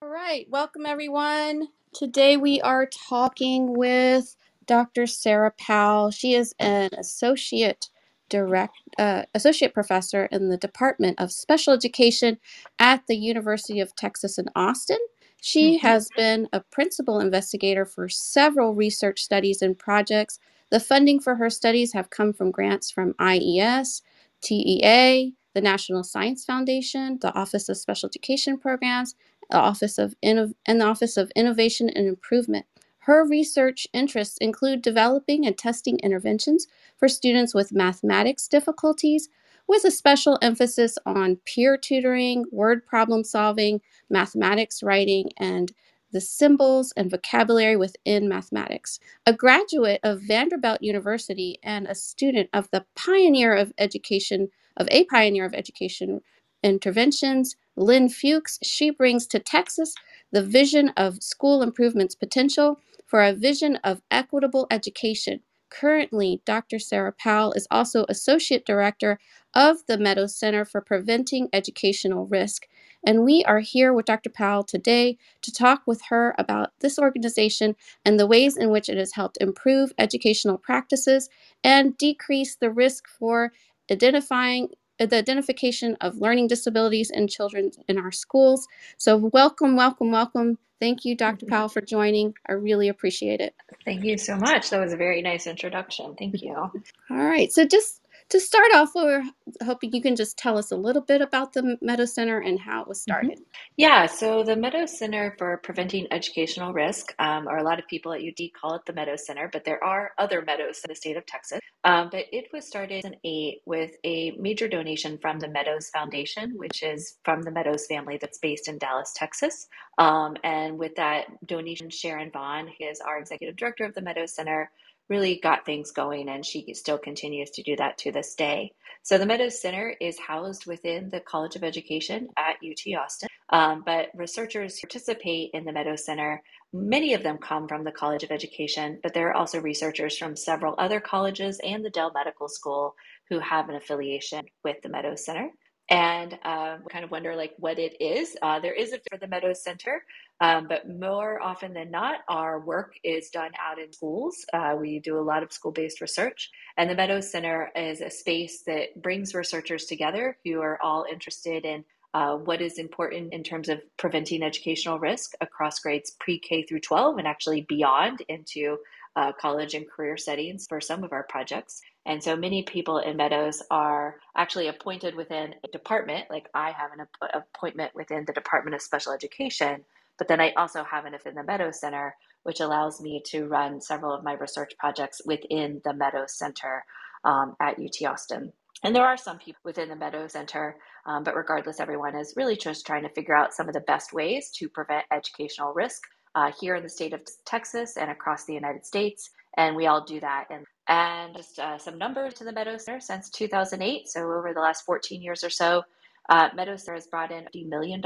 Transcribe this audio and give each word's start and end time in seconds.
All 0.00 0.08
right, 0.10 0.46
welcome 0.48 0.86
everyone. 0.86 1.68
Today 1.92 2.36
we 2.36 2.60
are 2.60 2.86
talking 2.86 3.76
with 3.76 4.36
Dr. 4.64 5.08
Sarah 5.08 5.52
Powell. 5.58 6.12
She 6.12 6.34
is 6.34 6.54
an 6.60 6.90
associate 6.96 7.90
direct 8.28 8.74
uh, 8.96 9.24
associate 9.34 9.74
professor 9.74 10.26
in 10.26 10.50
the 10.50 10.56
Department 10.56 11.18
of 11.18 11.32
Special 11.32 11.72
Education 11.72 12.38
at 12.78 13.08
the 13.08 13.16
University 13.16 13.80
of 13.80 13.96
Texas 13.96 14.38
in 14.38 14.46
Austin. 14.54 14.98
She 15.42 15.78
Mhm. 15.78 15.80
has 15.80 16.10
been 16.16 16.48
a 16.52 16.60
principal 16.60 17.18
investigator 17.18 17.84
for 17.84 18.08
several 18.08 18.74
research 18.74 19.20
studies 19.20 19.62
and 19.62 19.76
projects. 19.76 20.38
The 20.70 20.78
funding 20.78 21.18
for 21.18 21.34
her 21.36 21.50
studies 21.50 21.92
have 21.94 22.10
come 22.10 22.32
from 22.32 22.52
grants 22.52 22.88
from 22.88 23.16
IES, 23.18 24.02
TEA, 24.42 25.34
the 25.54 25.60
National 25.60 26.04
Science 26.04 26.44
Foundation, 26.44 27.18
the 27.20 27.34
Office 27.34 27.68
of 27.68 27.76
Special 27.78 28.08
Education 28.08 28.58
Programs, 28.58 29.16
the 29.50 29.58
Office 29.58 29.98
of 29.98 30.14
Inno- 30.24 30.54
and 30.66 30.80
the 30.80 30.86
Office 30.86 31.16
of 31.16 31.32
Innovation 31.36 31.88
and 31.90 32.06
Improvement. 32.06 32.66
Her 33.00 33.26
research 33.26 33.86
interests 33.92 34.38
include 34.40 34.82
developing 34.82 35.46
and 35.46 35.56
testing 35.56 35.98
interventions 36.00 36.66
for 36.96 37.08
students 37.08 37.54
with 37.54 37.72
mathematics 37.72 38.48
difficulties, 38.48 39.28
with 39.66 39.84
a 39.84 39.90
special 39.90 40.38
emphasis 40.42 40.98
on 41.06 41.36
peer 41.46 41.78
tutoring, 41.78 42.44
word 42.52 42.84
problem 42.86 43.24
solving, 43.24 43.80
mathematics 44.10 44.82
writing, 44.82 45.30
and 45.38 45.72
the 46.12 46.20
symbols 46.20 46.92
and 46.96 47.10
vocabulary 47.10 47.76
within 47.76 48.28
mathematics. 48.28 49.00
A 49.26 49.32
graduate 49.32 50.00
of 50.02 50.22
Vanderbilt 50.22 50.82
University 50.82 51.58
and 51.62 51.86
a 51.86 51.94
student 51.94 52.50
of 52.52 52.70
the 52.70 52.86
pioneer 52.96 53.54
of 53.54 53.72
education, 53.78 54.48
of 54.76 54.88
a 54.90 55.04
pioneer 55.06 55.44
of 55.44 55.54
education 55.54 56.20
interventions, 56.62 57.56
Lynn 57.76 58.08
Fuchs, 58.08 58.58
she 58.62 58.90
brings 58.90 59.26
to 59.28 59.38
Texas 59.38 59.94
the 60.32 60.42
vision 60.42 60.90
of 60.96 61.22
school 61.22 61.62
improvements 61.62 62.14
potential 62.14 62.80
for 63.06 63.22
a 63.22 63.34
vision 63.34 63.76
of 63.84 64.02
equitable 64.10 64.66
education. 64.70 65.40
Currently, 65.70 66.42
Dr. 66.46 66.78
Sarah 66.78 67.12
Powell 67.12 67.52
is 67.52 67.66
also 67.70 68.06
Associate 68.08 68.64
Director 68.64 69.18
of 69.54 69.78
the 69.86 69.98
Meadows 69.98 70.36
Center 70.36 70.64
for 70.64 70.80
Preventing 70.80 71.48
Educational 71.52 72.26
Risk. 72.26 72.68
And 73.06 73.24
we 73.24 73.44
are 73.44 73.60
here 73.60 73.92
with 73.92 74.06
Dr. 74.06 74.30
Powell 74.30 74.64
today 74.64 75.18
to 75.42 75.52
talk 75.52 75.82
with 75.86 76.02
her 76.10 76.34
about 76.38 76.72
this 76.80 76.98
organization 76.98 77.76
and 78.04 78.18
the 78.18 78.26
ways 78.26 78.56
in 78.56 78.70
which 78.70 78.88
it 78.88 78.98
has 78.98 79.14
helped 79.14 79.38
improve 79.40 79.92
educational 79.98 80.58
practices 80.58 81.28
and 81.64 81.96
decrease 81.98 82.56
the 82.56 82.70
risk 82.70 83.08
for 83.08 83.52
identifying 83.90 84.68
Uh, 85.00 85.06
the 85.06 85.16
identification 85.16 85.96
of 86.00 86.16
learning 86.18 86.48
disabilities 86.48 87.10
in 87.10 87.28
children 87.28 87.70
in 87.88 87.98
our 87.98 88.12
schools. 88.12 88.66
So, 88.96 89.16
welcome, 89.32 89.76
welcome, 89.76 90.10
welcome. 90.10 90.58
Thank 90.80 91.04
you, 91.04 91.16
Dr. 91.16 91.46
Powell, 91.46 91.68
for 91.68 91.80
joining. 91.80 92.34
I 92.48 92.52
really 92.52 92.88
appreciate 92.88 93.40
it. 93.40 93.54
Thank 93.84 94.04
you 94.04 94.16
so 94.16 94.36
much. 94.36 94.70
That 94.70 94.80
was 94.80 94.92
a 94.92 94.96
very 94.96 95.22
nice 95.22 95.46
introduction. 95.46 96.14
Thank 96.16 96.40
you. 96.42 96.54
All 96.54 96.72
right. 97.10 97.52
So, 97.52 97.64
just 97.64 98.07
to 98.30 98.40
start 98.40 98.72
off, 98.74 98.90
we're 98.94 99.24
hoping 99.64 99.92
you 99.92 100.02
can 100.02 100.16
just 100.16 100.38
tell 100.38 100.58
us 100.58 100.72
a 100.72 100.76
little 100.76 101.02
bit 101.02 101.22
about 101.22 101.52
the 101.54 101.78
Meadow 101.82 102.06
Center 102.06 102.40
and 102.40 102.60
how 102.60 102.82
it 102.82 102.88
was 102.88 103.00
Mhm. 103.08 103.32
started. 103.32 103.40
Yeah, 103.76 104.06
so 104.06 104.44
the 104.44 104.56
Meadows 104.56 104.98
Center 104.98 105.34
for 105.38 105.58
Preventing 105.58 106.06
Educational 106.12 106.72
Risk, 106.74 107.14
um, 107.18 107.48
or 107.48 107.58
a 107.58 107.64
lot 107.64 107.80
of 107.80 107.88
people 107.88 108.12
at 108.12 108.22
UT 108.22 108.50
call 108.50 108.76
it 108.76 108.82
the 108.86 108.92
Meadows 108.94 109.26
Center, 109.26 109.48
but 109.52 109.64
there 109.64 109.82
are 109.84 110.12
other 110.18 110.42
Meadows 110.42 110.80
in 110.84 110.90
the 110.90 110.94
state 110.96 111.16
of 111.16 111.26
Texas. 111.26 111.60
Um, 111.84 112.10
but 112.12 112.26
it 112.32 112.46
was 112.52 112.66
started 112.66 113.04
in 113.04 113.12
2008 113.22 113.62
with 113.66 113.92
a 114.04 114.32
major 114.32 114.68
donation 114.68 115.18
from 115.18 115.40
the 115.40 115.48
Meadows 115.48 115.90
Foundation, 115.90 116.52
which 116.56 116.82
is 116.84 117.18
from 117.24 117.42
the 117.42 117.50
Meadows 117.52 117.86
family 117.88 118.18
that's 118.20 118.38
based 118.38 118.68
in 118.68 118.78
Dallas, 118.78 119.12
Texas. 119.16 119.68
Um, 119.98 120.36
and 120.44 120.78
with 120.78 120.94
that 120.96 121.26
donation, 121.46 121.90
Sharon 121.90 122.30
Vaughn, 122.32 122.68
who 122.68 122.86
is 122.86 123.00
our 123.00 123.18
executive 123.18 123.56
director 123.56 123.84
of 123.84 123.94
the 123.94 124.02
Meadows 124.02 124.34
Center, 124.34 124.70
really 125.08 125.40
got 125.42 125.64
things 125.64 125.90
going, 125.90 126.28
and 126.28 126.44
she 126.44 126.72
still 126.74 126.98
continues 126.98 127.50
to 127.50 127.62
do 127.62 127.76
that 127.76 127.98
to 127.98 128.12
this 128.12 128.34
day. 128.34 128.72
So 129.02 129.16
the 129.16 129.26
Meadows 129.26 129.60
Center 129.60 129.94
is 130.00 130.18
housed 130.18 130.66
within 130.66 131.08
the 131.10 131.20
College 131.20 131.56
of 131.56 131.64
Education 131.64 132.28
at 132.36 132.56
UT 132.56 132.94
Austin, 132.98 133.28
um, 133.50 133.82
but 133.86 134.08
researchers 134.14 134.78
who 134.78 134.86
participate 134.86 135.50
in 135.54 135.64
the 135.64 135.72
Meadows 135.72 136.04
Center, 136.04 136.42
many 136.72 137.14
of 137.14 137.22
them 137.22 137.38
come 137.38 137.66
from 137.68 137.84
the 137.84 137.92
College 137.92 138.22
of 138.22 138.30
Education, 138.30 138.98
but 139.02 139.14
there 139.14 139.28
are 139.28 139.36
also 139.36 139.60
researchers 139.60 140.18
from 140.18 140.36
several 140.36 140.74
other 140.78 141.00
colleges 141.00 141.60
and 141.64 141.84
the 141.84 141.90
Dell 141.90 142.12
Medical 142.14 142.48
School 142.48 142.94
who 143.30 143.38
have 143.38 143.68
an 143.68 143.76
affiliation 143.76 144.44
with 144.64 144.76
the 144.82 144.88
Meadows 144.88 145.24
Center. 145.24 145.50
And 145.90 146.38
um, 146.44 146.80
we 146.84 146.90
kind 146.90 147.04
of 147.04 147.10
wonder 147.10 147.34
like 147.34 147.54
what 147.58 147.78
it 147.78 147.96
is. 148.00 148.36
Uh, 148.42 148.60
there 148.60 148.74
is 148.74 148.92
a 148.92 149.00
for 149.10 149.18
the 149.18 149.26
Meadows 149.26 149.62
Center, 149.62 150.04
um, 150.40 150.66
but 150.68 150.88
more 150.88 151.40
often 151.42 151.72
than 151.72 151.90
not, 151.90 152.20
our 152.28 152.60
work 152.60 152.94
is 153.02 153.30
done 153.30 153.52
out 153.58 153.78
in 153.78 153.92
schools. 153.92 154.44
Uh, 154.52 154.76
we 154.78 154.98
do 154.98 155.18
a 155.18 155.22
lot 155.22 155.42
of 155.42 155.52
school 155.52 155.72
based 155.72 156.00
research. 156.00 156.50
And 156.76 156.90
the 156.90 156.94
Meadows 156.94 157.30
Center 157.30 157.70
is 157.74 158.00
a 158.02 158.10
space 158.10 158.62
that 158.66 159.00
brings 159.00 159.34
researchers 159.34 159.86
together 159.86 160.36
who 160.44 160.60
are 160.60 160.78
all 160.82 161.06
interested 161.10 161.64
in 161.64 161.84
uh, 162.14 162.36
what 162.36 162.60
is 162.60 162.78
important 162.78 163.32
in 163.32 163.42
terms 163.42 163.68
of 163.68 163.80
preventing 163.96 164.42
educational 164.42 164.98
risk 164.98 165.32
across 165.40 165.78
grades 165.78 166.12
pre 166.18 166.38
K 166.38 166.62
through 166.62 166.80
12 166.80 167.18
and 167.18 167.26
actually 167.26 167.62
beyond 167.62 168.22
into 168.28 168.78
uh, 169.16 169.32
college 169.32 169.74
and 169.74 169.88
career 169.90 170.16
settings 170.16 170.66
for 170.68 170.80
some 170.80 171.04
of 171.04 171.12
our 171.12 171.24
projects. 171.28 171.80
And 172.06 172.22
so 172.22 172.36
many 172.36 172.62
people 172.62 172.98
in 172.98 173.16
Meadows 173.16 173.62
are 173.70 174.16
actually 174.36 174.68
appointed 174.68 175.14
within 175.14 175.54
a 175.64 175.68
department, 175.68 176.26
like 176.30 176.48
I 176.54 176.72
have 176.72 176.92
an 176.92 177.00
app- 177.00 177.44
appointment 177.54 177.94
within 177.94 178.24
the 178.26 178.32
Department 178.32 178.74
of 178.74 178.82
Special 178.82 179.12
Education, 179.12 179.84
but 180.18 180.28
then 180.28 180.40
I 180.40 180.52
also 180.56 180.84
have 180.84 181.06
it 181.06 181.12
within 181.12 181.34
the 181.34 181.44
Meadows 181.44 181.80
Center, 181.80 182.16
which 182.42 182.60
allows 182.60 183.00
me 183.00 183.22
to 183.26 183.46
run 183.46 183.80
several 183.80 184.14
of 184.14 184.24
my 184.24 184.32
research 184.34 184.72
projects 184.78 185.20
within 185.24 185.80
the 185.84 185.94
Meadows 185.94 186.36
Center 186.36 186.84
um, 187.24 187.54
at 187.60 187.78
UT 187.78 188.10
Austin. 188.10 188.52
And 188.84 188.94
there 188.94 189.06
are 189.06 189.16
some 189.16 189.38
people 189.38 189.60
within 189.64 189.88
the 189.88 189.96
Meadows 189.96 190.32
Center, 190.32 190.76
um, 191.04 191.24
but 191.24 191.34
regardless, 191.34 191.80
everyone 191.80 192.16
is 192.16 192.34
really 192.36 192.56
just 192.56 192.86
trying 192.86 193.02
to 193.02 193.08
figure 193.08 193.34
out 193.34 193.52
some 193.52 193.68
of 193.68 193.74
the 193.74 193.80
best 193.80 194.12
ways 194.12 194.50
to 194.56 194.68
prevent 194.68 195.04
educational 195.12 195.72
risk 195.74 196.02
uh, 196.34 196.52
here 196.60 196.74
in 196.74 196.82
the 196.82 196.88
state 196.88 197.12
of 197.12 197.20
Texas 197.44 197.96
and 197.96 198.10
across 198.10 198.44
the 198.44 198.54
United 198.54 198.84
States. 198.86 199.30
And 199.56 199.74
we 199.76 199.86
all 199.86 200.04
do 200.04 200.20
that. 200.20 200.46
And, 200.50 200.64
and 200.88 201.36
just 201.36 201.58
uh, 201.58 201.78
some 201.78 201.98
numbers 201.98 202.34
to 202.34 202.44
the 202.44 202.52
Meadows 202.52 202.84
Center 202.84 203.00
since 203.00 203.30
2008. 203.30 204.08
So, 204.08 204.20
over 204.20 204.52
the 204.54 204.60
last 204.60 204.84
14 204.84 205.20
years 205.20 205.42
or 205.42 205.50
so, 205.50 205.82
uh, 206.28 206.50
Meadows 206.54 206.84
Center 206.84 206.96
has 206.96 207.06
brought 207.06 207.32
in 207.32 207.44
$50 207.54 207.68
million 207.68 208.02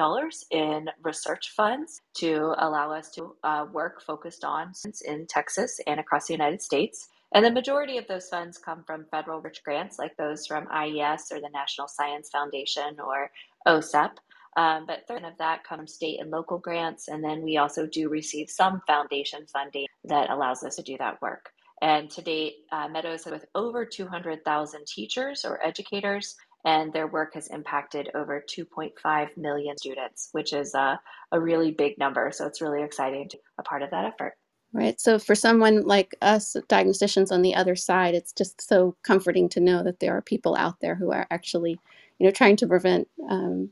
in 0.50 0.88
research 1.03 1.50
funds 1.50 2.00
to 2.15 2.55
allow 2.59 2.93
us 2.93 3.10
to 3.12 3.34
uh, 3.43 3.66
work 3.72 4.03
focused 4.03 4.44
on 4.44 4.72
in 5.04 5.27
Texas 5.27 5.81
and 5.87 5.99
across 5.99 6.27
the 6.27 6.34
United 6.34 6.62
States. 6.62 7.09
And 7.34 7.44
the 7.44 7.50
majority 7.50 7.99
of 7.99 8.06
those 8.06 8.28
funds 8.28 8.59
come 8.59 8.84
from 8.87 9.06
federal 9.10 9.41
rich 9.41 9.62
grants 9.65 9.99
like 9.99 10.16
those 10.16 10.47
from 10.47 10.69
IES 10.71 11.33
or 11.33 11.41
the 11.41 11.49
National 11.53 11.89
Science 11.89 12.28
Foundation 12.31 13.00
or 13.00 13.31
OSEP. 13.66 14.10
Um, 14.57 14.85
but 14.87 15.07
third 15.09 15.25
of 15.25 15.37
that 15.39 15.65
comes 15.65 15.95
state 15.95 16.21
and 16.21 16.31
local 16.31 16.59
grants. 16.59 17.09
And 17.09 17.25
then 17.25 17.43
we 17.43 17.57
also 17.57 17.87
do 17.87 18.09
receive 18.09 18.51
some 18.51 18.83
foundation 18.87 19.47
funding 19.47 19.87
that 20.05 20.31
allows 20.31 20.63
us 20.63 20.77
to 20.77 20.83
do 20.83 20.97
that 20.99 21.21
work. 21.23 21.51
And 21.81 22.11
to 22.13 22.23
date, 22.23 22.55
uh, 22.71 22.89
Meadows 22.89 23.27
with 23.27 23.45
over 23.55 23.85
200,000 23.85 24.87
teachers 24.87 25.45
or 25.45 25.65
educators, 25.67 26.37
and 26.65 26.93
their 26.93 27.09
work 27.09 27.35
has 27.35 27.49
impacted 27.49 28.11
over 28.15 28.45
2.5 28.49 29.37
million 29.37 29.77
students, 29.77 30.29
which 30.31 30.53
is 30.53 30.75
a, 30.75 31.01
a 31.33 31.41
really 31.41 31.73
big 31.73 31.99
number. 31.99 32.31
So 32.31 32.47
it's 32.47 32.61
really 32.61 32.84
exciting 32.84 33.29
to 33.31 33.37
be 33.37 33.43
a 33.59 33.63
part 33.65 33.83
of 33.83 33.91
that 33.91 34.05
effort. 34.05 34.34
Right. 34.75 34.99
So, 34.99 35.19
for 35.19 35.34
someone 35.34 35.83
like 35.83 36.15
us, 36.23 36.57
diagnosticians 36.69 37.31
on 37.31 37.43
the 37.43 37.55
other 37.55 37.77
side, 37.77 38.15
it's 38.15 38.33
just 38.33 38.67
so 38.67 38.97
comforting 39.03 39.51
to 39.51 39.61
know 39.61 39.83
that 39.83 40.01
there 40.01 40.17
are 40.17 40.23
people 40.23 40.57
out 40.57 40.81
there 40.81 40.95
who 40.95 41.11
are 41.13 41.27
actually, 41.31 41.79
you 42.19 42.27
know, 42.27 42.31
trying 42.31 42.57
to 42.57 42.67
prevent 42.67 43.07
um, 43.29 43.69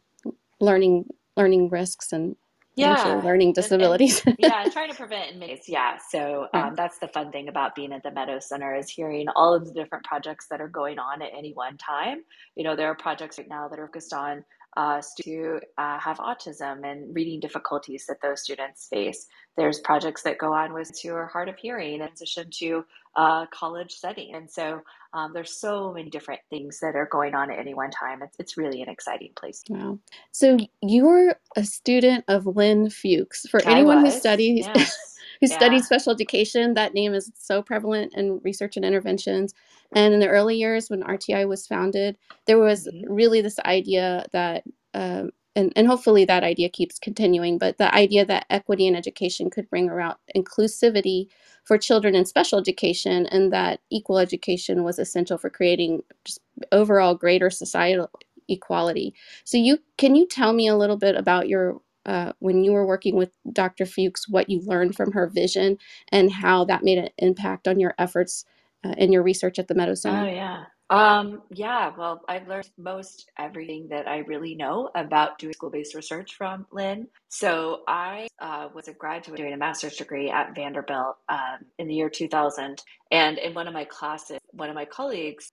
learning 0.61 1.07
learning 1.37 1.71
risks 1.71 2.13
and 2.13 2.37
Yeah, 2.77 3.21
learning 3.23 3.55
and, 3.57 3.57
and 3.57 3.57
disabilities. 3.57 4.23
yeah, 4.39 4.63
and 4.63 4.73
trying 4.73 4.91
to 4.91 4.97
prevent 4.97 5.33
in 5.33 5.41
ways. 5.41 5.65
Yeah, 5.69 5.99
so 6.11 6.49
um, 6.55 6.75
that's 6.77 6.99
the 6.99 7.09
fun 7.09 7.33
thing 7.33 7.49
about 7.49 7.75
being 7.75 7.93
at 7.93 8.03
the 8.03 8.11
Meadow 8.13 8.41
Center 8.41 8.75
is 8.77 8.91
hearing 8.91 9.29
all 9.37 9.55
of 9.55 9.67
the 9.67 9.75
different 9.75 10.05
projects 10.05 10.47
that 10.51 10.61
are 10.61 10.69
going 10.69 10.99
on 10.99 11.23
at 11.23 11.31
any 11.37 11.53
one 11.55 11.77
time. 11.79 12.25
You 12.57 12.65
know, 12.65 12.77
there 12.77 12.89
are 12.89 12.97
projects 12.97 13.39
right 13.39 13.49
now 13.49 13.69
that 13.69 13.79
are 13.79 13.87
focused 13.89 14.15
on 14.15 14.45
uh, 14.77 15.01
students 15.03 15.27
who 15.27 15.61
uh, 15.83 15.99
have 16.01 16.19
autism 16.19 16.91
and 16.91 17.15
reading 17.15 17.41
difficulties 17.41 18.07
that 18.09 18.23
those 18.23 18.43
students 18.43 18.89
face. 18.89 19.27
There's 19.57 19.81
projects 19.81 20.23
that 20.23 20.39
go 20.39 20.53
on 20.53 20.73
with 20.73 20.89
students 20.89 21.03
who 21.03 21.15
are 21.15 21.27
hard 21.27 21.49
of 21.49 21.57
hearing 21.59 22.01
and 22.01 22.11
transition 22.11 22.51
to 22.61 22.85
uh, 23.17 23.47
college 23.53 23.93
setting, 23.95 24.35
and 24.35 24.51
so 24.51 24.81
um, 25.13 25.33
there's 25.35 25.61
so 25.61 25.93
many 25.93 26.11
different 26.11 26.41
things 26.51 26.81
that 26.81 26.97
are 26.97 27.09
going 27.11 27.35
on 27.35 27.51
at 27.51 27.59
any 27.59 27.75
one 27.75 27.91
time. 27.91 28.23
It's 28.23 28.37
it's 28.39 28.57
really 28.57 28.83
an 28.83 28.89
exciting 28.89 29.33
place. 29.37 29.65
Wow. 29.69 29.99
So 30.33 30.59
you're 30.83 31.37
a 31.57 31.65
student 31.65 32.25
of 32.29 32.47
Lynn 32.47 32.91
Fuchs. 32.91 33.47
For 33.51 33.63
I 33.65 33.83
anyone 33.83 34.01
who 34.01 34.11
was, 34.11 34.11
studies 34.11 34.69
who 35.41 35.47
studies 35.47 35.85
yeah. 35.85 35.87
special 35.87 36.13
education, 36.13 36.75
that 36.75 36.95
name 36.95 37.15
is 37.15 37.31
so 37.37 37.63
prevalent 37.63 38.15
in 38.17 38.41
research 38.43 38.77
and 38.77 38.85
interventions. 38.85 39.55
And 39.95 40.15
in 40.15 40.21
the 40.21 40.29
early 40.29 40.57
years 40.57 40.91
when 40.91 41.03
RTI 41.03 41.49
was 41.49 41.67
founded, 41.67 42.19
there 42.47 42.59
was 42.59 42.89
hmm 42.89 43.05
really 43.09 43.41
this 43.41 43.59
idea 43.61 44.27
that 44.33 44.65
um, 44.95 45.31
and, 45.57 45.73
and 45.77 45.87
hopefully 45.87 46.25
that 46.25 46.45
idea 46.45 46.69
keeps 46.69 46.99
continuing, 46.99 47.59
but 47.59 47.79
the 47.79 47.93
idea 47.95 48.25
that 48.27 48.47
equity 48.51 48.87
in 48.87 48.97
education 48.97 49.51
could 49.51 49.69
bring 49.69 49.89
around 49.91 50.17
inclusivity 50.37 51.27
for 51.65 51.79
children 51.79 52.15
in 52.15 52.25
special 52.25 52.59
education 52.59 53.27
and 53.27 53.53
that 53.53 53.81
equal 53.91 54.19
education 54.19 54.85
was 54.85 54.99
essential 54.99 55.39
for 55.39 55.51
creating 55.51 56.03
just 56.25 56.41
overall 56.73 57.15
greater 57.15 57.51
societal 57.51 58.11
equality. 58.49 59.15
So 59.45 59.57
you 59.59 59.79
can 59.99 60.15
you 60.15 60.27
tell 60.27 60.53
me 60.53 60.69
a 60.69 60.77
little 60.77 60.97
bit 60.97 61.17
about 61.17 61.49
your 61.49 61.81
uh, 62.07 62.33
when 62.39 62.65
you 62.65 62.73
were 62.73 62.87
working 62.87 63.17
with 63.17 63.31
Dr. 63.53 63.87
Fuchs, 63.87 64.29
what 64.29 64.49
you 64.49 64.61
learned 64.63 64.97
from 64.97 65.13
her 65.13 65.29
vision 65.29 65.79
and 66.11 66.33
how 66.33 66.65
that 66.65 66.83
made 66.83 66.99
an 66.99 67.11
impact 67.19 67.69
on 67.69 67.79
your 67.79 67.95
efforts 67.99 68.45
uh, 68.85 68.95
in 68.99 69.13
your 69.13 69.23
research 69.23 69.59
at 69.59 69.69
the 69.69 69.75
Meadow 69.75 69.95
Center? 69.95 70.23
Oh, 70.23 70.27
yeah. 70.27 70.65
Um, 70.91 71.43
yeah, 71.51 71.93
well, 71.97 72.21
I've 72.29 72.49
learned 72.49 72.69
most 72.77 73.31
everything 73.39 73.87
that 73.91 74.09
I 74.09 74.19
really 74.19 74.57
know 74.57 74.91
about 74.97 75.39
doing 75.39 75.53
school-based 75.53 75.95
research 75.95 76.35
from 76.35 76.67
Lynn. 76.73 77.07
So 77.29 77.83
I 77.87 78.27
uh, 78.41 78.71
was 78.75 78.89
a 78.89 78.93
graduate 78.93 79.39
doing 79.39 79.53
a 79.53 79.57
master's 79.57 79.95
degree 79.97 80.31
at 80.31 80.53
Vanderbilt 80.57 81.17
um, 81.29 81.59
in 81.79 81.87
the 81.87 81.95
year 81.95 82.11
2000. 82.11 82.83
And 83.13 83.39
in 83.39 83.55
one 83.55 83.69
of 83.69 83.75
my 83.75 83.85
classes, 83.85 84.41
one 84.51 84.69
of 84.69 84.75
my 84.75 84.85
colleagues 84.85 85.53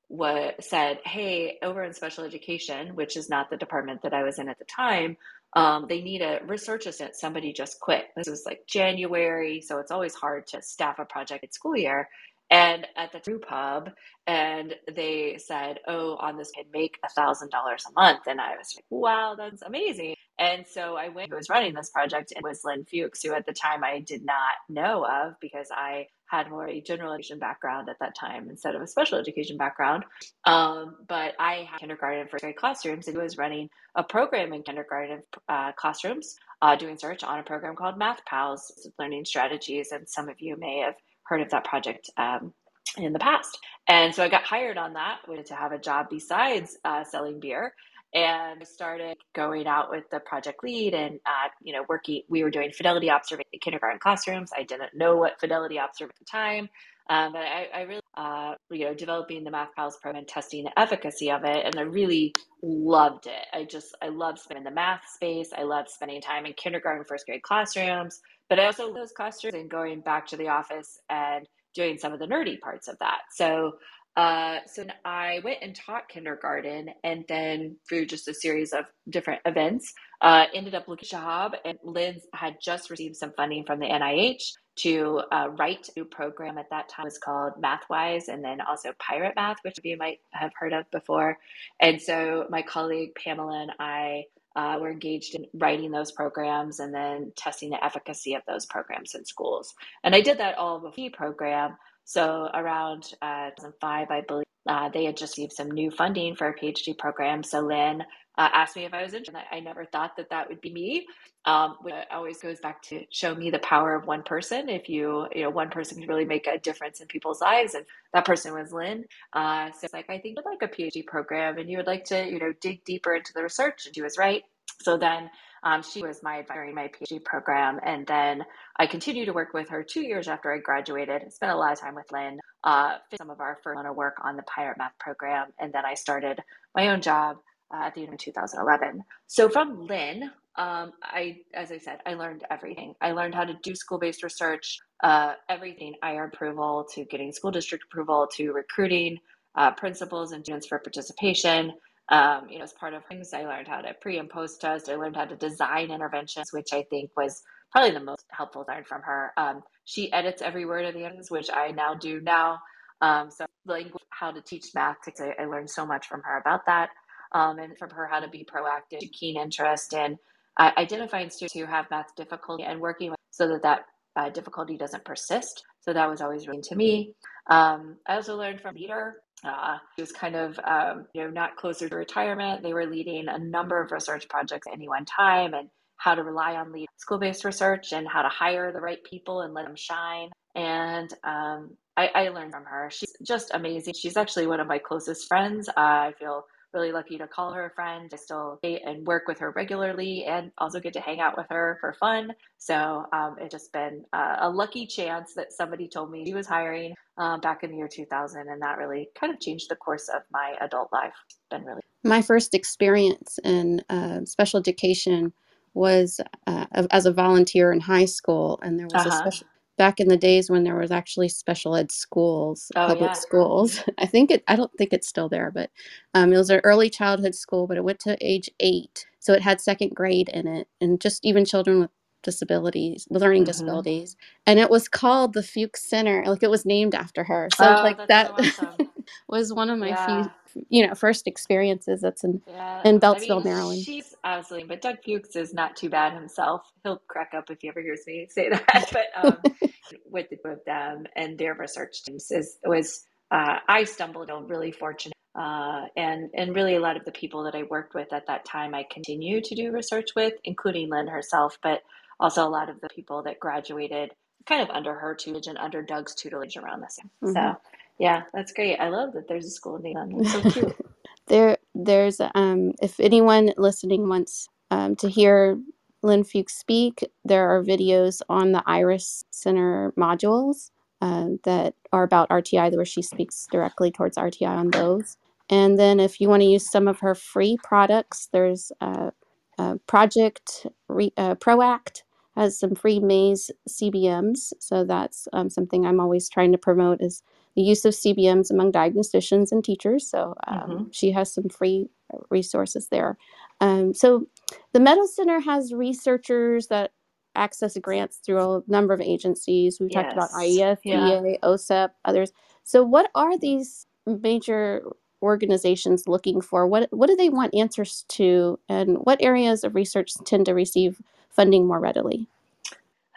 said, 0.60 1.00
Hey, 1.06 1.60
over 1.62 1.84
in 1.84 1.94
special 1.94 2.24
education, 2.24 2.96
which 2.96 3.16
is 3.16 3.30
not 3.30 3.52
the 3.52 3.58
department 3.58 4.02
that 4.02 4.16
I 4.16 4.24
was 4.24 4.40
in 4.40 4.50
at 4.50 4.58
the 4.58 4.66
time, 4.66 5.18
um, 5.54 5.86
they 5.88 6.02
need 6.02 6.24
a 6.24 6.40
research 6.48 6.88
assistant. 6.88 7.16
Somebody 7.16 7.54
just 7.54 7.80
quit. 7.80 8.06
This 8.16 8.28
was 8.28 8.44
like 8.46 8.66
January, 8.68 9.62
so 9.62 9.78
it's 9.78 9.92
always 9.92 10.16
hard 10.16 10.48
to 10.48 10.64
staff 10.64 10.98
a 10.98 11.06
project 11.06 11.44
at 11.44 11.54
school 11.54 11.78
year 11.78 12.10
and 12.50 12.88
at 12.96 13.12
the 13.12 13.20
brew 13.20 13.40
pub 13.40 13.92
and 14.28 14.76
they 14.96 15.38
said 15.40 15.80
oh 15.88 16.16
on 16.18 16.38
this 16.38 16.52
can 16.52 16.66
make 16.74 16.98
a 17.06 17.10
thousand 17.10 17.50
dollars 17.52 17.84
a 17.90 18.00
month. 18.00 18.22
And 18.28 18.40
i 18.42 18.58
was 18.58 18.74
like 18.76 18.86
wow 18.90 19.36
that's 19.38 19.62
amazing. 19.62 20.16
And 20.40 20.66
so 20.68 20.96
i 20.96 21.10
went 21.10 21.32
Who 21.32 21.38
was 21.38 21.50
running 21.50 21.74
this 21.74 21.90
project 21.90 22.32
and 22.36 22.46
it 22.46 22.50
was 22.50 22.62
lynn 22.64 22.86
fuchs 22.86 23.24
who 23.24 23.34
at 23.34 23.46
the 23.46 23.54
time 23.54 23.84
i 23.84 24.00
did 24.00 24.24
not 24.26 24.56
know 24.70 25.06
of 25.06 25.36
because 25.42 25.70
i 25.72 26.08
had 26.28 26.50
more 26.50 26.68
a 26.68 26.82
general 26.82 27.14
education 27.14 27.40
background 27.40 27.90
at 27.90 28.00
that 28.00 28.14
time 28.16 28.50
instead 28.50 28.76
of 28.76 28.82
a 28.82 28.88
special 28.88 29.18
education 29.18 29.58
background. 29.58 30.06
Um, 30.46 30.96
but 31.08 31.34
i 31.40 31.68
had 31.72 31.80
kindergarten 31.80 32.22
and 32.22 32.30
first 32.30 32.44
grade 32.44 32.56
classrooms 32.56 33.08
and 33.08 33.18
was 33.18 33.38
running 33.38 33.70
a 33.96 34.04
program 34.04 34.54
in 34.54 34.64
kindergarten 34.64 35.24
uh, 35.50 35.72
classrooms 35.74 36.36
uh, 36.62 36.76
doing 36.76 36.94
research 36.94 37.24
on 37.24 37.40
a 37.40 37.44
program 37.44 37.76
called 37.76 37.98
math 37.98 38.24
pals 38.26 38.90
learning 39.00 39.26
strategies 39.26 39.92
and 39.92 40.08
some 40.10 40.30
of 40.30 40.40
you 40.40 40.58
may 40.58 40.80
have 40.80 40.96
heard 41.28 41.42
of 41.42 41.50
that 41.52 41.66
project 41.66 42.10
um, 42.18 42.54
in 42.98 43.14
the 43.14 43.20
past. 43.20 43.58
And 43.88 44.14
so 44.16 44.24
I 44.24 44.30
got 44.30 44.44
hired 44.44 44.78
on 44.78 44.94
that, 44.94 45.20
to 45.48 45.56
have 45.56 45.72
a 45.72 45.80
job 45.80 46.08
besides 46.10 46.78
uh, 46.86 47.04
selling 47.04 47.40
beer 47.40 47.74
and 48.14 48.66
started 48.68 49.18
going 49.36 49.68
out 49.68 49.92
with 49.92 50.06
the 50.12 50.20
project 50.22 50.64
lead 50.64 50.94
and 50.96 51.20
uh, 51.26 51.50
you 51.62 51.74
know 51.74 51.86
working 51.90 52.24
we 52.30 52.44
were 52.44 52.50
doing 52.52 52.72
fidelity 52.72 53.12
observation 53.12 53.50
in 53.54 53.60
kindergarten 53.60 54.00
classrooms. 54.00 54.52
I 54.58 54.64
didn't 54.64 54.96
know 54.96 55.18
what 55.18 55.40
fidelity 55.40 55.80
observation 55.80 56.14
at 56.16 56.20
the 56.20 56.26
time 56.32 56.66
um, 57.10 57.34
but 57.34 57.44
I, 57.44 57.68
I 57.74 57.82
really 57.84 58.02
uh, 58.18 58.56
you 58.72 58.86
know 58.88 58.96
developing 58.96 59.46
the 59.46 59.52
math 59.52 59.76
pals 59.76 59.98
program 60.02 60.22
and 60.22 60.30
testing 60.30 60.66
the 60.66 60.80
efficacy 60.80 61.32
of 61.32 61.44
it 61.46 61.66
and 61.68 61.78
i 61.78 61.84
really 61.84 62.34
loved 62.64 63.28
it. 63.28 63.48
I 63.54 63.66
just 63.66 63.96
i 64.02 64.10
love 64.10 64.40
spending 64.40 64.66
the 64.66 64.72
math 64.72 65.04
space. 65.16 65.52
I 65.58 65.64
love 65.64 65.88
spending 65.90 66.22
time 66.22 66.48
in 66.48 66.54
kindergarten 66.56 67.06
first 67.06 67.28
grade 67.28 67.44
classrooms 67.44 68.22
but 68.50 68.60
I 68.60 68.66
also 68.66 68.94
those 68.94 69.12
classrooms 69.12 69.56
and 69.56 69.70
going 69.70 70.02
back 70.02 70.28
to 70.28 70.38
the 70.38 70.50
office 70.50 71.00
and 71.10 71.46
doing 71.74 71.98
some 71.98 72.14
of 72.14 72.20
the 72.20 72.26
nerdy 72.28 72.60
parts 72.60 72.88
of 72.88 72.98
that. 73.00 73.20
So 73.34 73.74
uh, 74.18 74.58
so 74.66 74.84
I 75.06 75.42
went 75.44 75.60
and 75.62 75.76
taught 75.76 76.10
kindergarten, 76.10 76.90
and 77.04 77.24
then 77.30 77.78
through 77.88 78.08
just 78.08 78.28
a 78.28 78.34
series 78.34 78.74
of 78.74 78.86
different 79.08 79.42
events, 79.46 79.94
uh, 80.22 80.46
ended 80.56 80.74
up 80.74 80.88
looking 80.88 81.06
a 81.06 81.10
job. 81.10 81.54
And 81.64 81.78
Liz 81.84 82.26
had 82.34 82.56
just 82.60 82.90
received 82.90 83.16
some 83.16 83.32
funding 83.38 83.64
from 83.64 83.80
the 83.80 83.86
NIH 83.86 84.42
to 84.78 85.22
uh, 85.32 85.50
write 85.60 85.88
a 85.90 86.00
new 86.00 86.06
program. 86.06 86.58
At 86.58 86.72
that 86.72 86.90
time, 86.90 87.06
it 87.06 87.10
was 87.10 87.20
called 87.20 87.62
MathWise, 87.62 88.28
and 88.28 88.44
then 88.44 88.60
also 88.60 88.92
Pirate 88.98 89.36
Math, 89.36 89.58
which 89.62 89.78
you 89.84 89.98
might 89.98 90.18
have 90.32 90.52
heard 90.60 90.74
of 90.74 90.90
before. 90.90 91.38
And 91.80 92.02
so 92.02 92.48
my 92.50 92.64
colleague 92.64 93.12
Pamela 93.24 93.62
and 93.62 93.72
I 93.80 94.24
uh, 94.58 94.78
we're 94.82 94.92
engaged 94.92 95.36
in 95.36 95.46
writing 95.54 95.92
those 95.92 96.12
programs 96.12 96.80
and 96.80 96.94
then 96.94 97.32
testing 97.36 97.70
the 97.70 97.86
efficacy 97.86 98.34
of 98.34 98.42
those 98.48 98.66
programs 98.66 99.14
in 99.14 99.24
schools. 99.24 99.76
And 100.04 100.16
I 100.16 100.22
did 100.22 100.40
that 100.40 100.58
all 100.58 100.78
of 100.78 100.84
a 100.84 100.92
fee 100.92 101.12
program. 101.12 101.78
So 102.06 102.50
around 102.54 103.04
uh, 103.22 103.52
2005, 103.52 104.08
I 104.10 104.22
believe 104.28 104.46
uh, 104.68 104.90
they 104.90 105.06
had 105.06 105.16
just 105.16 105.38
received 105.38 105.54
some 105.54 105.70
new 105.70 105.92
funding 105.92 106.36
for 106.36 106.48
a 106.48 106.60
PhD 106.60 106.98
program. 106.98 107.44
So 107.44 107.62
Lynn 107.62 108.04
uh, 108.38 108.50
asked 108.54 108.76
me 108.76 108.86
if 108.86 108.94
I 108.94 109.04
was 109.04 109.14
interested. 109.14 109.44
I, 109.52 109.58
I 109.58 109.60
never 109.60 109.86
thought 109.86 110.16
that 110.18 110.30
that 110.30 110.50
would 110.50 110.62
be 110.62 110.72
me. 110.72 111.06
Um, 111.46 111.78
which 111.82 111.96
always 112.12 112.40
goes 112.40 112.60
back 112.60 112.82
to 112.84 113.06
show 113.10 113.34
me 113.34 113.50
the 113.50 113.60
power 113.60 113.96
of 113.96 114.06
one 114.06 114.22
person. 114.22 114.68
If 114.68 114.90
you, 114.90 115.28
you 115.34 115.44
know, 115.44 115.50
one 115.50 115.70
person 115.70 115.98
can 115.98 116.10
really 116.10 116.26
make 116.26 116.46
a 116.46 116.60
difference 116.60 117.00
in 117.00 117.08
people's 117.08 117.40
lives, 117.40 117.74
and 117.74 117.86
that 118.14 118.26
person 118.26 118.54
was 118.54 118.74
Lynn. 118.74 119.06
Uh, 119.32 119.72
so 119.72 119.86
it's 119.86 119.94
like 119.94 120.10
I 120.10 120.20
think 120.20 120.38
you'd 120.38 120.46
like 120.46 120.62
a 120.62 120.68
PhD 120.68 121.06
program, 121.06 121.58
and 121.58 121.70
you 121.70 121.78
would 121.78 121.88
like 121.88 122.04
to, 122.06 122.26
you 122.26 122.40
know, 122.40 122.54
dig 122.60 122.84
deeper 122.84 123.16
into 123.16 123.32
the 123.34 123.44
research, 123.44 123.86
and 123.86 123.96
she 123.96 124.02
was 124.02 124.18
right. 124.18 124.44
So 124.82 124.98
then 124.98 125.30
um, 125.64 125.82
she 125.82 126.02
was 126.02 126.22
my 126.24 126.38
advisor 126.38 126.66
in 126.66 126.76
my 126.76 126.90
PhD 126.90 127.24
program. 127.24 127.80
And 127.84 128.06
then 128.08 128.44
I 128.78 128.88
continued 128.88 129.26
to 129.26 129.34
work 129.34 129.54
with 129.54 129.70
her 129.70 129.84
two 129.84 130.02
years 130.02 130.28
after 130.28 130.54
I 130.54 130.60
graduated. 130.60 131.32
Spent 131.34 131.52
a 131.52 131.56
lot 131.56 131.74
of 131.74 131.80
time 131.80 131.96
with 131.96 132.12
Lynn, 132.12 132.40
uh, 132.64 132.98
some 133.18 133.30
of 133.30 133.40
our 133.40 133.58
first 133.64 133.80
work 133.96 134.16
on 134.24 134.36
the 134.38 134.44
Pirate 134.44 134.78
Math 134.78 134.98
program. 135.00 135.48
And 135.60 135.74
then 135.74 135.86
I 135.86 135.96
started 135.96 136.40
my 136.76 136.90
own 136.90 137.02
job 137.02 137.38
uh, 137.74 137.84
at 137.86 137.96
the 137.96 138.04
end 138.04 138.14
of 138.14 138.20
2011. 138.20 139.04
So 139.28 139.50
from 139.50 139.86
Lynn, 139.88 140.32
um, 140.56 140.94
I, 141.04 141.40
as 141.54 141.72
I 141.72 141.78
said, 141.78 142.00
I 142.06 142.16
learned 142.16 142.44
everything. 142.50 142.96
I 143.02 143.12
learned 143.12 143.36
how 143.36 143.44
to 143.44 143.54
do 143.62 143.76
school-based 143.76 144.24
research, 144.24 144.80
uh, 145.04 145.34
everything 145.50 145.94
IR 146.04 146.26
approval 146.26 146.88
to 146.94 147.06
getting 147.06 147.32
school 147.32 147.52
district 147.52 147.86
approval 147.86 148.28
to 148.36 148.52
recruiting 148.52 149.20
uh, 149.56 149.72
principals 149.72 150.32
and 150.32 150.44
students 150.44 150.68
for 150.68 150.80
participation. 150.80 151.74
Um, 152.10 152.48
you 152.50 152.58
know, 152.58 152.64
as 152.64 152.74
part 152.74 152.94
of 152.94 153.06
things, 153.06 153.34
I 153.34 153.44
learned 153.44 153.68
how 153.68 153.82
to 153.82 153.94
pre 153.94 154.18
and 154.18 154.30
post 154.30 154.62
test. 154.62 154.90
I 154.90 154.96
learned 154.96 155.16
how 155.16 155.26
to 155.26 155.36
design 155.36 155.92
interventions, 155.92 156.54
which 156.54 156.74
I 156.74 156.84
think 156.84 157.12
was 157.18 157.44
probably 157.72 157.92
the 157.92 158.00
most 158.00 158.26
helpful 158.32 158.66
learn 158.68 158.86
from 158.86 159.02
her. 159.02 159.34
Um, 159.36 159.62
she 159.84 160.12
edits 160.14 160.42
every 160.42 160.66
word 160.66 160.86
of 160.86 160.94
the 160.94 161.04
ends, 161.06 161.30
which 161.30 161.50
I 161.54 161.72
now 161.72 161.94
do 161.94 162.22
now. 162.22 162.60
Um, 163.02 163.30
so 163.30 163.46
language, 163.66 164.04
how 164.10 164.32
to 164.32 164.42
teach 164.42 164.68
math, 164.74 164.98
I, 165.20 165.36
I 165.44 165.46
learned 165.46 165.70
so 165.70 165.86
much 165.86 166.08
from 166.08 166.22
her 166.24 166.38
about 166.38 166.66
that 166.66 166.90
um, 167.32 167.60
and 167.60 167.78
from 167.78 167.90
her 167.92 168.08
how 168.08 168.20
to 168.20 168.28
be 168.28 168.46
proactive, 168.46 169.12
keen 169.12 169.38
interest 169.40 169.94
in 169.94 170.18
uh, 170.58 170.72
identifying 170.78 171.30
students 171.30 171.54
who 171.54 171.66
have 171.66 171.90
math 171.92 172.16
difficulty 172.16 172.64
and 172.64 172.80
working 172.80 173.12
with 173.12 173.20
so 173.32 173.48
that 173.48 173.64
that 173.64 173.86
uh, 174.16 174.30
difficulty 174.30 174.78
doesn't 174.78 175.06
persist. 175.06 175.64
So 175.82 175.94
that 175.94 176.10
was 176.10 176.22
always 176.22 176.48
really 176.48 176.62
to 176.64 176.76
me. 176.76 177.14
Um, 177.50 177.98
I 178.08 178.16
also 178.16 178.36
learned 178.36 178.62
from 178.62 178.76
leader. 178.76 179.18
Uh, 179.44 179.78
he 179.96 180.02
was 180.02 180.12
kind 180.12 180.36
of 180.36 180.60
um, 180.66 181.06
you 181.14 181.24
know 181.24 181.30
not 181.30 181.56
closer 181.56 181.88
to 181.88 181.96
retirement. 181.96 182.64
They 182.64 182.74
were 182.74 182.88
leading 182.88 183.28
a 183.28 183.38
number 183.38 183.82
of 183.82 183.92
research 183.92 184.28
projects 184.28 184.68
at 184.68 184.74
any 184.74 184.88
one 184.88 185.06
time, 185.06 185.54
and 185.54 185.70
how 185.98 186.16
to 186.16 186.24
rely 186.24 186.56
on 186.56 186.72
lead 186.72 186.88
school-based 186.98 187.44
research 187.44 187.92
and 187.92 188.08
how 188.08 188.22
to 188.22 188.30
hire 188.30 188.72
the 188.72 188.80
right 188.80 189.04
people 189.04 189.42
and 189.42 189.54
let 189.54 189.66
them 189.66 189.76
shine. 189.76 190.30
And 190.56 191.12
um, 191.24 191.76
I, 191.96 192.10
I, 192.14 192.30
learned 192.30 192.52
from 192.52 192.66
her. 192.66 192.90
She's 192.92 193.14
just 193.24 193.52
amazing. 193.54 193.94
She's 194.00 194.18
actually 194.18 194.48
one 194.48 194.60
of 194.60 194.68
my 194.68 194.80
closest 194.80 195.28
friends. 195.28 195.70
Uh, 195.70 195.74
I 195.78 196.14
feel 196.18 196.46
really 196.74 196.92
lucky 196.92 197.18
to 197.18 197.28
call 197.28 197.54
her 197.54 197.66
a 197.66 197.70
friend. 197.72 198.10
I 198.14 198.16
still 198.18 198.60
date 198.62 198.82
and 198.86 199.06
work 199.06 199.28
with 199.28 199.40
her 199.40 199.52
regularly 199.52 200.26
and 200.26 200.52
also 200.58 200.80
get 200.80 200.94
to 200.94 201.00
hang 201.00 201.20
out 201.20 201.38
with 201.38 201.48
her 201.50 201.78
for 201.80 201.94
fun. 201.94 202.34
So 202.58 203.06
um, 203.14 203.36
it's 203.40 203.52
just 203.52 203.72
been 203.72 204.04
uh, 204.14 204.38
a 204.40 204.50
lucky 204.50 204.86
chance 204.86 205.34
that 205.36 205.54
somebody 205.54 205.88
told 205.88 206.12
me 206.12 206.26
she 206.26 206.34
was 206.34 206.48
hiring 206.48 206.94
uh, 207.18 207.38
back 207.38 207.64
in 207.64 207.72
the 207.72 207.78
year 207.78 207.88
2000. 207.88 208.48
And 208.48 208.62
that 208.62 208.78
really 208.78 209.10
kind 209.20 209.34
of 209.34 209.40
changed 209.40 209.70
the 209.70 209.76
course 209.76 210.10
of 210.10 210.22
my 210.32 210.56
adult 210.62 210.90
life. 210.92 211.14
Been 211.50 211.64
really. 211.64 211.82
My 212.04 212.22
first 212.22 212.54
experience 212.54 213.40
in 213.44 213.82
uh, 213.90 214.26
special 214.26 214.60
education 214.60 215.34
was 215.74 216.20
uh, 216.48 216.66
as 216.92 217.06
a 217.06 217.14
volunteer 217.14 217.72
in 217.72 217.80
high 217.80 218.06
school. 218.06 218.60
And 218.62 218.80
there 218.80 218.88
was 218.88 219.06
uh-huh. 219.06 219.10
a 219.10 219.18
special 219.18 219.48
back 219.78 220.00
in 220.00 220.08
the 220.08 220.18
days 220.18 220.50
when 220.50 220.64
there 220.64 220.76
was 220.76 220.92
actually 220.92 221.30
special 221.30 221.76
ed 221.76 221.92
schools, 221.92 222.72
oh, 222.76 222.88
public 222.88 223.12
yeah. 223.12 223.14
schools. 223.14 223.82
I 223.98 224.06
think 224.06 224.32
it. 224.32 224.44
I 224.48 224.56
don't 224.56 224.74
think 224.78 224.94
it's 224.94 225.08
still 225.08 225.30
there, 225.30 225.52
but 225.52 225.70
um, 226.14 226.34
it 226.34 226.38
was 226.38 226.50
an 226.50 226.62
early 226.64 226.90
childhood 226.90 227.36
school, 227.36 227.68
but 227.68 227.78
it 227.78 227.84
went 227.84 228.00
to 228.02 228.18
age 228.22 228.50
eight, 228.60 229.06
so 229.20 229.34
it 229.34 229.42
had 229.42 229.62
second 229.62 229.96
grade 229.96 230.30
in 230.30 230.48
it, 230.48 230.68
and 230.82 231.00
just 231.00 231.24
even 231.24 231.46
children 231.46 231.80
with 231.80 231.92
disabilities, 232.24 233.08
learning 233.10 233.44
mm-hmm. 233.44 233.52
disabilities, 233.52 234.16
and 234.46 234.60
it 234.60 234.70
was 234.70 234.90
called 234.90 235.34
the 235.34 235.44
Fuchs 235.44 235.90
Center. 235.90 236.24
Like 236.26 236.44
it 236.44 236.50
was 236.50 236.66
named 236.66 236.96
after 236.96 237.24
her. 237.24 237.50
So 237.56 237.66
oh, 237.66 237.84
like 237.84 238.08
that 238.08 238.28
so 238.28 238.68
awesome. 238.68 238.90
was 239.30 239.54
one 239.54 239.70
of 239.70 239.80
my 239.80 239.90
yeah. 239.90 240.28
You 240.70 240.86
know 240.86 240.96
first 240.96 241.28
experiences 241.28 242.02
that's 242.02 242.24
in 242.24 242.42
yeah. 242.48 242.82
in 242.86 243.00
Beltsville, 243.00 243.42
I 243.42 243.44
mean, 243.44 243.44
Maryland. 243.44 243.84
She's 243.84 244.16
absolutely, 244.24 244.68
but 244.68 244.82
Doug 244.82 244.98
Fuchs 245.04 245.36
is 245.36 245.54
not 245.54 245.76
too 245.76 245.90
bad 245.90 246.14
himself. 246.14 246.72
He'll 246.84 247.02
crack 247.08 247.32
up 247.36 247.50
if 247.50 247.60
he 247.62 247.70
ever 247.70 247.82
hears 247.82 248.02
me 248.08 248.28
say 248.30 248.50
that. 248.50 248.90
But 248.92 249.06
um, 249.24 249.70
with 250.10 250.30
the 250.30 250.60
them 250.66 251.06
and 251.16 251.38
their 251.38 251.54
research 251.54 252.04
teams 252.04 252.32
is 252.32 252.58
was 252.66 253.06
uh, 253.32 253.60
I 253.68 253.84
stumbled 253.84 254.30
on 254.30 254.48
really 254.48 254.72
fortunate 254.72 255.14
Uh, 255.36 255.86
and 255.96 256.30
and 256.34 256.56
really 256.56 256.76
a 256.76 256.80
lot 256.80 256.98
of 256.98 257.06
the 257.06 257.12
people 257.12 257.44
that 257.44 257.56
I 257.56 257.64
worked 257.64 257.94
with 257.94 258.12
at 258.12 258.26
that 258.28 258.46
time 258.46 258.74
I 258.74 258.86
continue 258.90 259.42
to 259.42 259.56
do 259.56 259.72
research 259.72 260.10
with, 260.16 260.34
including 260.44 260.90
Lynn 260.90 261.08
herself, 261.08 261.58
but 261.62 261.84
also 262.20 262.48
a 262.48 262.50
lot 262.50 262.70
of 262.70 262.82
the 262.82 262.90
people 262.90 263.24
that 263.24 263.40
graduated 263.40 264.12
kind 264.48 264.62
of 264.62 264.70
under 264.70 264.94
her 264.94 265.14
tutelage 265.14 265.48
and 265.48 265.58
under 265.58 265.82
Doug's 265.82 266.16
tutelage 266.16 266.58
around 266.58 266.82
this. 266.82 267.00
Mm-hmm. 267.24 267.34
So 267.34 267.58
yeah, 268.00 268.24
that's 268.34 268.52
great. 268.52 268.78
I 268.78 268.90
love 268.90 269.14
that 269.14 269.28
there's 269.28 269.46
a 269.46 269.52
school 269.52 269.80
named 269.80 270.20
That's 270.20 270.32
so 270.32 270.42
cute. 270.42 270.76
there 271.28 271.58
there's 271.76 272.22
um 272.36 272.74
if 272.82 273.00
anyone 273.00 273.52
listening 273.58 274.08
wants 274.08 274.48
um, 274.72 274.96
to 274.98 275.10
hear 275.10 275.58
Lynn 276.04 276.24
Fuchs 276.24 276.54
speak, 276.54 277.04
there 277.26 277.50
are 277.50 277.64
videos 277.64 278.22
on 278.30 278.52
the 278.52 278.64
Iris 278.66 279.26
Center 279.32 279.94
modules 279.98 280.72
uh, 281.02 281.30
that 281.44 281.74
are 281.92 282.04
about 282.04 282.30
RTI, 282.30 282.76
where 282.76 282.86
she 282.86 283.02
speaks 283.02 283.48
directly 283.52 283.92
towards 283.92 284.18
RTI 284.18 284.48
on 284.48 284.72
those. 284.72 285.18
And 285.50 285.80
then 285.80 286.00
if 286.00 286.20
you 286.20 286.30
want 286.30 286.42
to 286.42 286.48
use 286.48 286.70
some 286.70 286.88
of 286.88 287.00
her 287.00 287.16
free 287.16 287.58
products, 287.64 288.30
there's 288.32 288.72
uh, 288.82 289.12
uh, 289.58 289.76
Project 289.88 290.68
Re- 290.88 291.14
uh, 291.18 291.36
ProAct 291.36 292.04
has 292.36 292.60
some 292.60 292.76
free 292.76 293.00
maze 293.00 293.50
CBMs. 293.68 294.54
So 294.60 294.84
that's 294.84 295.28
um, 295.34 295.50
something 295.50 295.86
I'm 295.86 296.00
always 296.00 296.30
trying 296.30 296.52
to 296.52 296.58
promote 296.58 297.02
is 297.02 297.24
the 297.58 297.64
use 297.64 297.84
of 297.86 297.94
CBMs 297.96 298.52
among 298.52 298.72
diagnosticians 298.72 299.52
and 299.52 299.66
teachers. 299.66 300.08
So 300.08 300.36
um, 300.46 300.58
mm-hmm. 300.60 300.84
she 300.92 301.10
has 301.12 301.34
some 301.34 301.50
free 301.50 301.90
resources 302.30 302.90
there. 302.90 303.18
Um, 303.60 303.96
so 303.96 304.28
the 304.74 304.80
Meadows 304.80 305.16
Center 305.16 305.40
has 305.40 305.74
researchers 305.74 306.68
that 306.68 306.92
access 307.36 307.76
grants 307.80 308.18
through 308.18 308.40
a 308.40 308.62
number 308.68 308.94
of 308.94 309.02
agencies. 309.02 309.80
We 309.80 309.88
yes. 309.90 310.04
talked 310.04 310.14
about 310.14 310.30
IES, 310.40 310.78
yeah. 310.84 311.24
EA, 311.24 311.40
OSEP, 311.42 311.90
others. 312.06 312.32
So 312.64 312.84
what 312.84 313.10
are 313.16 313.36
these 313.40 313.88
major 314.06 314.84
organizations 315.24 316.08
looking 316.08 316.42
for? 316.42 316.68
What 316.68 316.90
what 316.92 317.08
do 317.08 317.16
they 317.16 317.30
want 317.30 317.56
answers 317.56 318.06
to, 318.10 318.60
and 318.70 319.00
what 319.00 319.20
areas 319.20 319.64
of 319.64 319.74
research 319.74 320.14
tend 320.26 320.46
to 320.46 320.54
receive 320.54 321.02
funding 321.32 321.66
more 321.66 321.80
readily? 321.80 322.28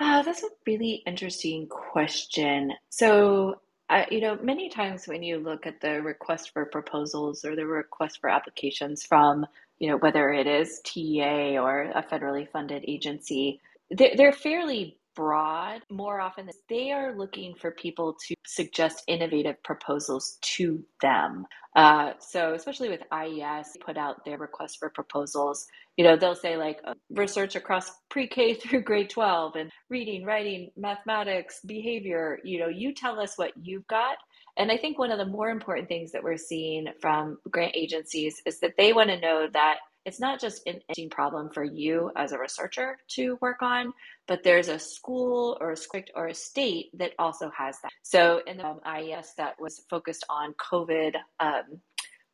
Uh, 0.00 0.22
that's 0.22 0.42
a 0.42 0.48
really 0.66 1.02
interesting 1.06 1.66
question. 1.66 2.72
So, 2.88 3.60
uh, 3.90 4.04
you 4.10 4.20
know, 4.20 4.38
many 4.42 4.70
times 4.70 5.08
when 5.08 5.22
you 5.22 5.38
look 5.38 5.66
at 5.66 5.80
the 5.80 6.00
request 6.00 6.52
for 6.52 6.64
proposals 6.66 7.44
or 7.44 7.56
the 7.56 7.66
request 7.66 8.20
for 8.20 8.30
applications 8.30 9.04
from, 9.04 9.44
you 9.80 9.90
know, 9.90 9.98
whether 9.98 10.30
it 10.30 10.46
is 10.46 10.80
TEA 10.84 11.58
or 11.58 11.90
a 11.94 12.04
federally 12.04 12.48
funded 12.48 12.84
agency, 12.86 13.60
they're, 13.90 14.12
they're 14.16 14.32
fairly 14.32 14.96
broad 15.16 15.82
more 15.90 16.20
often 16.20 16.48
they 16.68 16.90
are 16.92 17.16
looking 17.16 17.54
for 17.54 17.72
people 17.72 18.16
to 18.28 18.34
suggest 18.46 19.04
innovative 19.08 19.62
proposals 19.62 20.38
to 20.42 20.82
them. 21.02 21.46
Uh, 21.76 22.12
so 22.20 22.54
especially 22.54 22.88
with 22.88 23.02
ies 23.12 23.76
put 23.84 23.96
out 23.96 24.24
their 24.24 24.38
requests 24.38 24.76
for 24.76 24.90
proposals. 24.90 25.66
You 25.96 26.04
know 26.04 26.16
they'll 26.16 26.34
say 26.34 26.56
like 26.56 26.80
uh, 26.86 26.94
research 27.10 27.56
across 27.56 27.90
pre-k 28.10 28.54
through 28.54 28.82
grade 28.82 29.10
12 29.10 29.56
and 29.56 29.70
reading 29.90 30.24
writing 30.24 30.70
mathematics 30.76 31.60
behavior. 31.66 32.38
You 32.44 32.60
know 32.60 32.68
you 32.68 32.94
tell 32.94 33.20
us 33.20 33.34
what 33.36 33.52
you've 33.62 33.86
got. 33.88 34.16
And 34.56 34.70
i 34.72 34.76
think 34.76 34.98
one 34.98 35.12
of 35.12 35.18
the 35.18 35.26
more 35.26 35.50
important 35.50 35.88
things 35.88 36.12
that 36.12 36.22
we're 36.24 36.36
seeing 36.36 36.88
from 37.00 37.38
grant 37.50 37.72
agencies 37.76 38.42
is 38.46 38.60
that 38.60 38.74
they 38.78 38.92
want 38.92 39.10
to 39.10 39.20
know 39.20 39.48
that 39.52 39.78
it's 40.04 40.20
not 40.20 40.40
just 40.40 40.66
an 40.66 40.74
interesting 40.74 41.10
problem 41.10 41.50
for 41.50 41.62
you 41.62 42.10
as 42.16 42.32
a 42.32 42.38
researcher 42.38 42.96
to 43.08 43.38
work 43.40 43.62
on, 43.62 43.92
but 44.26 44.42
there's 44.42 44.68
a 44.68 44.78
school 44.78 45.58
or 45.60 45.72
a 45.72 45.76
script 45.76 46.10
or 46.14 46.28
a 46.28 46.34
state 46.34 46.86
that 46.98 47.12
also 47.18 47.50
has 47.56 47.76
that. 47.82 47.92
So 48.02 48.40
in 48.46 48.58
the 48.58 48.66
um, 48.66 48.80
IES 48.84 49.34
that 49.36 49.60
was 49.60 49.84
focused 49.90 50.24
on 50.30 50.54
COVID, 50.54 51.14
um, 51.38 51.80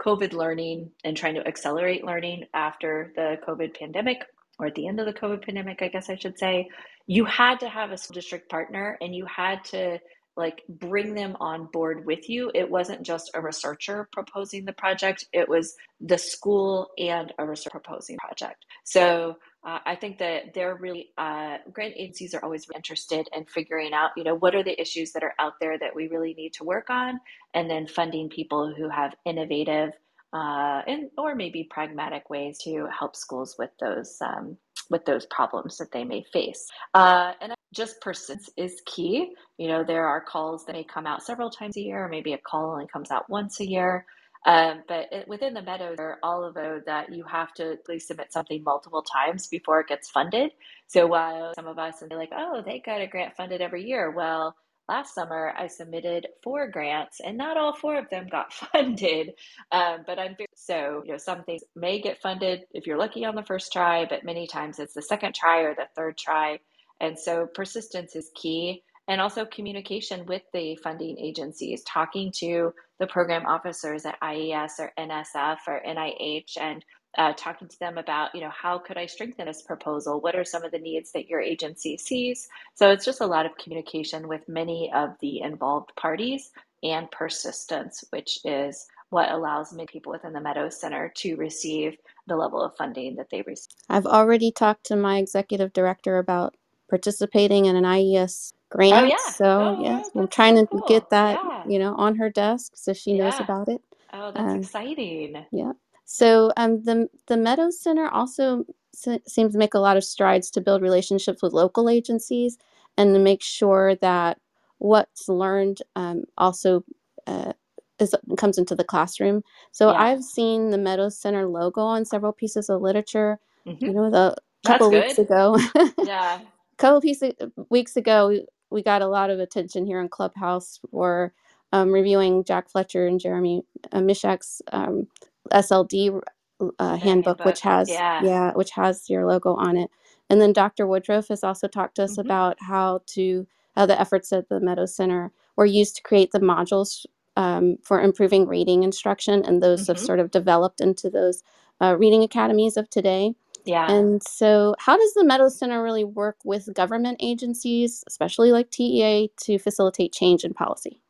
COVID 0.01 0.33
learning 0.33 0.91
and 1.05 1.17
trying 1.17 1.35
to 1.35 1.47
accelerate 1.47 2.05
learning 2.05 2.45
after 2.55 3.13
the 3.17 3.39
COVID 3.47 3.79
pandemic, 3.79 4.25
or 4.59 4.67
at 4.67 4.75
the 4.75 4.87
end 4.87 5.01
of 5.01 5.07
the 5.07 5.13
COVID 5.13 5.45
pandemic, 5.45 5.83
I 5.83 5.89
guess 5.89 6.09
I 6.09 6.17
should 6.17 6.39
say, 6.39 6.69
you 7.07 7.25
had 7.25 7.61
to 7.61 7.69
have 7.69 7.93
a 7.93 7.97
school 7.97 8.15
district 8.15 8.49
partner 8.51 8.97
and 9.01 9.15
you 9.15 9.27
had 9.27 9.65
to 9.67 9.99
like 10.37 10.63
bring 10.69 11.15
them 11.15 11.37
on 11.41 11.67
board 11.73 12.05
with 12.05 12.29
you. 12.29 12.51
It 12.55 12.71
wasn't 12.71 13.03
just 13.03 13.31
a 13.35 13.41
researcher 13.41 14.09
proposing 14.13 14.65
the 14.65 14.73
project, 14.73 15.25
it 15.33 15.49
was 15.49 15.75
the 16.01 16.19
school 16.19 16.91
and 16.99 17.33
a 17.39 17.47
researcher 17.47 17.71
proposing 17.71 18.17
the 18.17 18.27
project. 18.27 18.65
So 18.85 19.37
uh, 19.65 19.79
I 19.85 19.97
think 19.97 20.19
that 20.19 20.55
they're 20.55 20.77
really, 20.77 21.11
uh, 21.19 21.59
grant 21.73 21.95
agencies 21.97 22.35
are 22.35 22.45
always 22.45 22.67
interested 22.75 23.29
in 23.35 23.47
figuring 23.47 23.93
out, 23.93 24.11
you 24.17 24.25
know, 24.25 24.37
what 24.37 24.55
are 24.55 24.63
the 24.63 24.81
issues 24.81 25.13
that 25.13 25.25
are 25.25 25.35
out 25.39 25.55
there 25.61 25.79
that 25.79 25.95
we 25.95 26.09
really 26.09 26.35
need 26.35 26.53
to 26.55 26.65
work 26.65 26.91
on, 26.91 27.19
and 27.55 27.69
then 27.69 27.87
funding 27.87 28.29
people 28.29 28.73
who 28.77 28.89
have 28.89 29.15
innovative 29.25 29.91
uh, 30.33 30.83
and 30.87 31.11
or 31.17 31.35
maybe 31.35 31.65
pragmatic 31.65 32.29
ways 32.29 32.59
to 32.59 32.87
help 32.97 33.17
schools 33.17 33.57
with 33.59 33.71
those 33.81 34.17
um, 34.21 34.57
with 34.91 35.05
those 35.05 35.27
problems 35.27 35.79
that 35.79 35.91
they 35.93 36.05
may 36.05 36.25
face. 36.33 36.69
Uh, 36.95 37.33
and 37.41 37.56
just 37.77 38.01
persistence 38.01 38.51
is 38.57 38.81
key. 38.87 39.35
You 39.59 39.69
know, 39.69 39.85
there 39.85 40.07
are 40.07 40.21
calls 40.21 40.65
that 40.67 40.73
may 40.73 40.85
come 40.85 41.07
out 41.07 41.23
several 41.23 41.51
times 41.51 41.77
a 41.77 41.83
year, 41.83 42.05
or 42.05 42.09
maybe 42.09 42.33
a 42.33 42.39
call 42.39 42.73
only 42.73 42.87
comes 42.87 43.11
out 43.11 43.29
once 43.31 43.61
a 43.61 43.69
year. 43.69 44.07
Um, 44.47 44.85
but 44.87 45.09
it, 45.13 45.29
within 45.29 45.55
the 45.55 45.63
meadows, 45.63 45.97
there 45.97 46.11
are 46.11 46.19
all 46.23 46.45
of 46.45 46.55
those 46.55 46.83
that 46.87 47.13
you 47.13 47.25
have 47.25 47.53
to 47.55 47.73
at 47.73 47.89
least 47.89 48.09
submit 48.09 48.33
something 48.33 48.63
multiple 48.63 49.03
times 49.03 49.49
before 49.49 49.81
it 49.81 49.89
gets 49.89 50.09
funded. 50.09 50.53
So 50.87 51.07
while 51.07 51.53
some 51.55 51.67
of 51.67 51.79
us 51.79 51.97
they're 52.09 52.17
like, 52.17 52.31
oh, 52.35 52.63
they 52.65 52.81
got 52.85 53.01
a 53.01 53.09
grant 53.09 53.37
funded 53.37 53.61
every 53.61 53.85
year. 53.85 54.13
Well, 54.13 54.55
last 54.89 55.15
summer 55.17 55.53
I 55.59 55.67
submitted 55.67 56.29
four 56.45 56.69
grants 56.69 57.21
and 57.21 57.37
not 57.37 57.57
all 57.57 57.75
four 57.75 57.99
of 57.99 58.09
them 58.09 58.29
got 58.31 58.53
funded. 58.73 59.33
Um, 59.73 60.05
but 60.07 60.21
I'm 60.21 60.37
very, 60.37 60.47
so, 60.55 61.03
you 61.05 61.13
know, 61.13 61.19
some 61.19 61.43
things 61.43 61.63
may 61.75 62.01
get 62.01 62.23
funded 62.23 62.67
if 62.73 62.87
you're 62.87 62.99
lucky 62.99 63.25
on 63.25 63.35
the 63.35 63.43
first 63.43 63.73
try, 63.73 64.07
but 64.09 64.25
many 64.25 64.47
times 64.47 64.79
it's 64.79 64.95
the 64.95 65.03
second 65.03 65.35
try 65.35 65.63
or 65.63 65.75
the 65.75 65.89
third 65.97 66.17
try. 66.17 66.61
And 67.01 67.19
so 67.19 67.47
persistence 67.47 68.17
is 68.17 68.31
key. 68.35 68.83
And 69.09 69.21
also 69.21 69.45
communication 69.45 70.27
with 70.27 70.43
the 70.53 70.75
funding 70.77 71.17
agencies, 71.19 71.85
talking 71.85 72.33
to 72.39 72.75
the 72.99 73.07
program 73.07 73.47
officers 73.47 74.05
at 74.05 74.19
IES 74.21 74.81
or 74.81 74.93
NSF 74.99 75.59
or 75.69 75.81
NIH 75.87 76.59
and 76.61 76.85
uh, 77.17 77.33
talking 77.37 77.69
to 77.69 77.79
them 77.79 77.99
about, 77.99 78.35
you 78.35 78.41
know, 78.41 78.51
how 78.51 78.79
could 78.79 78.99
I 78.99 79.07
strengthen 79.07 79.47
this 79.47 79.63
proposal? 79.63 80.21
What 80.21 80.35
are 80.35 80.45
some 80.45 80.65
of 80.65 80.73
the 80.73 80.79
needs 80.79 81.13
that 81.13 81.29
your 81.29 81.41
agency 81.41 81.97
sees? 81.97 82.49
So 82.75 82.91
it's 82.91 83.05
just 83.05 83.21
a 83.21 83.27
lot 83.27 83.47
of 83.47 83.57
communication 83.57 84.29
with 84.29 84.49
many 84.49 84.91
of 84.95 85.11
the 85.21 85.41
involved 85.41 85.93
parties 85.97 86.51
and 86.83 87.11
persistence, 87.11 88.05
which 88.11 88.41
is 88.45 88.87
what 89.11 89.31
allows 89.31 89.73
many 89.73 89.87
people 89.87 90.13
within 90.13 90.33
the 90.33 90.41
Meadows 90.41 90.79
Center 90.79 91.13
to 91.17 91.37
receive 91.37 91.97
the 92.27 92.37
level 92.37 92.61
of 92.61 92.77
funding 92.77 93.17
that 93.17 93.29
they 93.31 93.43
receive. 93.43 93.73
I've 93.89 94.07
already 94.07 94.51
talked 94.51 94.85
to 94.87 94.97
my 94.97 95.19
executive 95.19 95.73
director 95.73 96.19
about 96.19 96.55
participating 96.89 97.67
in 97.67 97.77
an 97.77 97.85
IES 97.85 98.53
grant. 98.71 98.95
Oh, 98.95 99.05
yeah. 99.05 99.33
So, 99.33 99.77
oh, 99.79 99.83
yes, 99.83 100.11
I'm 100.15 100.29
trying 100.29 100.57
to 100.57 100.67
cool. 100.67 100.85
get 100.89 101.11
that, 101.11 101.39
yeah. 101.43 101.65
you 101.67 101.79
know, 101.79 101.95
on 101.97 102.17
her 102.17 102.31
desk 102.31 102.73
so 102.77 102.93
she 102.93 103.13
yeah. 103.13 103.25
knows 103.25 103.41
about 103.41 103.69
it. 103.69 103.83
Oh, 104.13 104.33
that's 104.33 104.53
um, 104.53 104.61
exciting. 104.61 105.45
Yeah. 105.53 105.73
So 106.05 106.53
um, 106.57 106.83
the 106.85 107.09
the 107.27 107.37
Meadows 107.37 107.81
Center 107.81 108.09
also 108.09 108.65
seems 108.95 109.53
to 109.53 109.59
make 109.59 109.75
a 109.75 109.79
lot 109.79 109.97
of 109.97 110.05
strides 110.05 110.51
to 110.51 110.61
build 110.61 110.81
relationships 110.81 111.43
with 111.43 111.53
local 111.53 111.91
agencies 111.91 112.57
and 112.97 113.13
to 113.15 113.21
make 113.21 113.43
sure 113.43 113.95
that 113.97 114.39
what's 114.79 115.29
learned 115.29 115.83
um, 115.97 116.25
also 116.39 116.83
uh, 117.27 117.53
is, 117.99 118.15
comes 118.39 118.57
into 118.57 118.75
the 118.75 118.85
classroom. 118.85 119.43
So 119.73 119.91
yeah. 119.91 119.99
I've 120.01 120.25
seen 120.25 120.71
the 120.71 120.79
Meadows 120.79 121.19
Center 121.19 121.47
logo 121.47 121.83
on 121.83 122.05
several 122.05 122.33
pieces 122.33 122.71
of 122.71 122.81
literature. 122.81 123.39
Mm-hmm. 123.67 123.85
You 123.85 123.93
know, 123.93 124.11
the 124.11 124.37
couple 124.65 124.91
weeks 124.91 125.19
ago. 125.19 125.59
yeah. 126.05 126.41
Couple 126.79 127.01
pieces 127.01 127.33
weeks 127.71 127.97
ago, 127.97 128.29
we, 128.29 128.47
we 128.71 128.83
got 128.83 129.03
a 129.03 129.09
lot 129.09 129.31
of 129.31 129.41
attention 129.41 129.87
here 129.87 130.01
in 130.01 130.09
Clubhouse 130.09 130.79
for 130.91 131.33
um, 131.73 131.91
reviewing 131.91 132.45
Jack 132.45 132.69
Fletcher 132.69 133.07
and 133.07 133.19
Jeremy 133.21 133.63
uh, 133.93 134.01
Miciak's 134.01 134.61
um, 134.73 135.09
SLD 135.53 136.21
uh, 136.61 136.97
handbook, 136.97 137.03
handbook, 137.03 137.45
which 137.45 137.61
has 137.61 137.89
yeah. 137.89 138.23
yeah. 138.23 138.53
which 138.53 138.71
has 138.73 139.09
your 139.09 139.27
logo 139.27 139.55
on 139.55 139.77
it. 139.77 139.91
And 140.29 140.41
then 140.41 140.53
Dr. 140.53 140.87
Woodruff 140.87 141.29
has 141.29 141.45
also 141.45 141.69
talked 141.69 141.97
to 141.97 142.05
us 142.05 142.13
mm-hmm. 142.13 142.23
about 142.23 142.57
how 142.61 143.03
to 143.09 143.47
how 143.75 143.87
the 143.87 144.01
efforts 144.01 144.33
at 144.33 144.49
the 144.49 144.61
Meadow 144.61 144.87
Center 144.87 145.33
were 145.57 145.67
used 145.67 145.97
to 145.97 146.03
create 146.03 146.33
the 146.33 146.41
modules 146.41 147.05
um, 147.37 147.77
for 147.83 148.01
improving 148.01 148.47
reading 148.47 148.83
instruction, 148.83 149.45
and 149.45 149.63
those 149.63 149.83
mm-hmm. 149.83 149.93
have 149.93 150.01
sort 150.01 150.19
of 150.21 150.31
developed 150.31 150.81
into 150.81 151.11
those 151.11 151.43
uh, 151.81 151.97
reading 151.99 152.23
academies 152.23 152.77
of 152.77 152.89
today. 152.89 153.35
Yeah. 153.67 153.91
And 153.91 154.23
so, 154.23 154.75
how 154.79 154.97
does 154.97 155.13
the 155.15 155.25
Meadow 155.25 155.49
Center 155.49 155.83
really 155.83 156.05
work 156.05 156.37
with 156.45 156.73
government 156.73 157.19
agencies, 157.21 158.05
especially 158.07 158.53
like 158.53 158.71
TEA, 158.71 159.31
to 159.43 159.59
facilitate 159.59 160.13
change 160.13 160.45
in 160.45 160.55
policy? 160.55 161.03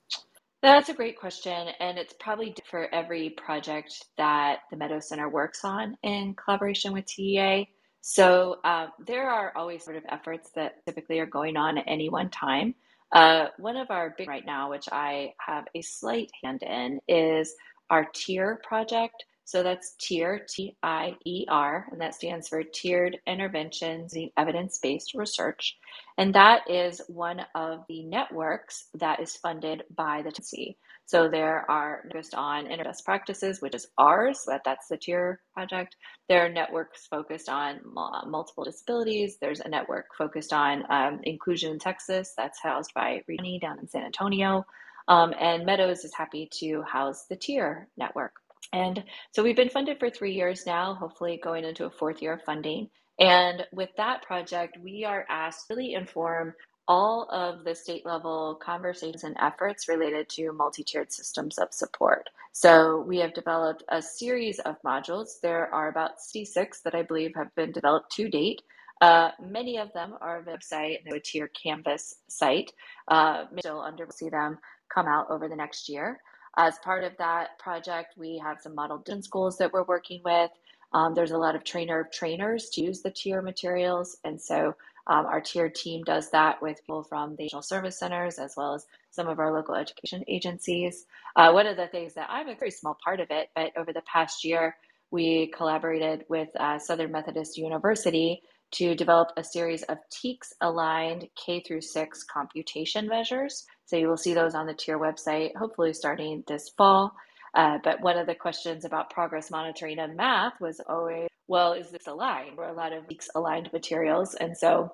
That's 0.62 0.88
a 0.88 0.94
great 0.94 1.18
question, 1.18 1.68
and 1.80 1.98
it's 1.98 2.14
probably 2.18 2.54
for 2.68 2.92
every 2.92 3.30
project 3.30 4.06
that 4.16 4.60
the 4.70 4.76
Meadow 4.76 5.00
Center 5.00 5.28
works 5.28 5.64
on 5.64 5.96
in 6.02 6.34
collaboration 6.34 6.92
with 6.92 7.04
TEA. 7.04 7.68
So 8.00 8.58
um, 8.64 8.92
there 9.06 9.28
are 9.28 9.52
always 9.54 9.84
sort 9.84 9.96
of 9.96 10.04
efforts 10.08 10.50
that 10.52 10.84
typically 10.86 11.18
are 11.18 11.26
going 11.26 11.56
on 11.56 11.76
at 11.76 11.84
any 11.86 12.08
one 12.08 12.30
time. 12.30 12.74
Uh, 13.12 13.48
one 13.58 13.76
of 13.76 13.90
our 13.90 14.14
big 14.16 14.28
right 14.28 14.46
now, 14.46 14.70
which 14.70 14.88
I 14.90 15.34
have 15.44 15.66
a 15.74 15.82
slight 15.82 16.30
hand 16.42 16.62
in, 16.62 17.00
is 17.06 17.54
our 17.90 18.06
TIER 18.12 18.60
project. 18.62 19.24
So 19.46 19.62
that's 19.62 19.96
TIER, 20.00 20.40
T 20.48 20.76
I 20.82 21.16
E 21.26 21.46
R, 21.48 21.86
and 21.92 22.02
that 22.02 22.16
stands 22.16 22.48
for 22.48 22.64
Tiered 22.64 23.18
Interventions 23.28 24.14
in 24.14 24.30
Evidence 24.36 24.80
Based 24.82 25.14
Research. 25.14 25.78
And 26.18 26.34
that 26.34 26.62
is 26.68 27.00
one 27.08 27.42
of 27.54 27.80
the 27.88 28.04
networks 28.04 28.88
that 28.96 29.20
is 29.20 29.36
funded 29.36 29.84
by 29.96 30.22
the 30.24 30.32
TNC. 30.32 30.76
So 31.06 31.28
there 31.30 31.70
are 31.70 32.02
focused 32.12 32.34
on 32.34 32.68
best 32.84 33.04
practices, 33.04 33.62
which 33.62 33.76
is 33.76 33.88
ours, 33.98 34.42
but 34.46 34.62
that's 34.64 34.88
the 34.88 34.98
TIER 34.98 35.40
project. 35.54 35.96
There 36.28 36.44
are 36.44 36.50
networks 36.50 37.06
focused 37.06 37.48
on 37.48 37.80
multiple 38.26 38.64
disabilities. 38.64 39.38
There's 39.40 39.60
a 39.60 39.68
network 39.68 40.06
focused 40.18 40.52
on 40.52 40.84
um, 40.90 41.20
inclusion 41.24 41.72
in 41.72 41.78
Texas 41.78 42.34
that's 42.36 42.60
housed 42.62 42.92
by 42.94 43.22
Reed 43.28 43.60
down 43.62 43.78
in 43.78 43.88
San 43.88 44.04
Antonio. 44.04 44.66
Um, 45.08 45.34
and 45.40 45.66
Meadows 45.66 46.04
is 46.04 46.14
happy 46.14 46.50
to 46.60 46.82
house 46.82 47.26
the 47.30 47.36
TIER 47.36 47.88
network. 47.96 48.34
And 48.72 49.04
so 49.32 49.42
we've 49.42 49.56
been 49.56 49.70
funded 49.70 49.98
for 49.98 50.10
three 50.10 50.32
years 50.32 50.66
now, 50.66 50.94
hopefully 50.94 51.40
going 51.42 51.64
into 51.64 51.86
a 51.86 51.90
fourth 51.90 52.22
year 52.22 52.34
of 52.34 52.42
funding. 52.42 52.90
And 53.18 53.66
with 53.72 53.90
that 53.96 54.22
project, 54.22 54.78
we 54.82 55.04
are 55.04 55.26
asked 55.28 55.68
to 55.68 55.74
really 55.74 55.94
inform 55.94 56.54
all 56.88 57.28
of 57.30 57.64
the 57.64 57.74
state 57.74 58.06
level 58.06 58.58
conversations 58.62 59.24
and 59.24 59.36
efforts 59.40 59.88
related 59.88 60.28
to 60.28 60.52
multi 60.52 60.84
tiered 60.84 61.12
systems 61.12 61.58
of 61.58 61.72
support. 61.72 62.28
So 62.52 63.00
we 63.06 63.18
have 63.18 63.34
developed 63.34 63.82
a 63.88 64.00
series 64.02 64.58
of 64.60 64.76
modules. 64.84 65.40
There 65.42 65.72
are 65.74 65.88
about 65.88 66.20
66 66.20 66.80
that 66.82 66.94
I 66.94 67.02
believe 67.02 67.34
have 67.36 67.54
been 67.54 67.72
developed 67.72 68.12
to 68.12 68.28
date. 68.28 68.62
Uh, 69.00 69.30
many 69.42 69.78
of 69.78 69.92
them 69.92 70.14
are 70.20 70.42
the 70.42 70.52
website, 70.52 70.98
the 71.04 71.20
Tier 71.20 71.48
Canvas 71.48 72.16
site. 72.28 72.72
Uh, 73.08 73.44
still 73.58 73.80
under 73.80 74.06
see 74.10 74.30
them 74.30 74.58
come 74.94 75.06
out 75.06 75.30
over 75.30 75.48
the 75.48 75.56
next 75.56 75.88
year. 75.88 76.20
As 76.58 76.78
part 76.78 77.04
of 77.04 77.16
that 77.18 77.58
project, 77.58 78.14
we 78.16 78.38
have 78.42 78.60
some 78.60 78.74
model 78.74 79.02
schools 79.20 79.58
that 79.58 79.72
we're 79.72 79.84
working 79.84 80.22
with. 80.24 80.50
Um, 80.92 81.14
there's 81.14 81.32
a 81.32 81.38
lot 81.38 81.54
of 81.54 81.64
trainer 81.64 82.00
of 82.00 82.10
trainers 82.10 82.70
to 82.70 82.82
use 82.82 83.02
the 83.02 83.10
tier 83.10 83.42
materials. 83.42 84.16
And 84.24 84.40
so 84.40 84.74
um, 85.06 85.26
our 85.26 85.40
tier 85.40 85.68
team 85.68 86.02
does 86.04 86.30
that 86.30 86.62
with 86.62 86.80
people 86.80 87.02
from 87.02 87.36
the 87.36 87.44
national 87.44 87.62
service 87.62 87.98
centers 87.98 88.38
as 88.38 88.54
well 88.56 88.74
as 88.74 88.86
some 89.10 89.28
of 89.28 89.38
our 89.38 89.52
local 89.52 89.74
education 89.74 90.24
agencies. 90.28 91.04
Uh, 91.36 91.52
one 91.52 91.66
of 91.66 91.76
the 91.76 91.86
things 91.88 92.14
that 92.14 92.28
I'm 92.30 92.48
a 92.48 92.56
very 92.56 92.70
small 92.70 92.96
part 93.04 93.20
of 93.20 93.30
it, 93.30 93.50
but 93.54 93.72
over 93.76 93.92
the 93.92 94.02
past 94.02 94.44
year, 94.44 94.76
we 95.10 95.48
collaborated 95.56 96.24
with 96.28 96.48
uh, 96.58 96.78
Southern 96.78 97.12
Methodist 97.12 97.56
University 97.56 98.42
to 98.72 98.94
develop 98.94 99.28
a 99.36 99.44
series 99.44 99.82
of 99.84 99.98
TEKS 100.10 100.52
aligned 100.60 101.28
K 101.36 101.60
through 101.60 101.82
6 101.82 102.24
computation 102.24 103.06
measures. 103.06 103.64
So 103.86 103.96
you 103.96 104.08
will 104.08 104.16
see 104.16 104.34
those 104.34 104.54
on 104.54 104.66
the 104.66 104.74
TIER 104.74 104.98
website, 104.98 105.56
hopefully 105.56 105.92
starting 105.92 106.44
this 106.46 106.68
fall. 106.76 107.14
Uh, 107.54 107.78
but 107.82 108.02
one 108.02 108.18
of 108.18 108.26
the 108.26 108.34
questions 108.34 108.84
about 108.84 109.10
progress 109.10 109.50
monitoring 109.50 109.98
and 109.98 110.16
math 110.16 110.60
was 110.60 110.80
always, 110.88 111.28
well, 111.48 111.72
is 111.72 111.90
this 111.90 112.06
aligned? 112.06 112.56
We're 112.56 112.68
a 112.68 112.74
lot 112.74 112.92
of 112.92 113.06
TEKS 113.06 113.28
aligned 113.34 113.72
materials. 113.72 114.34
And 114.34 114.56
so 114.56 114.92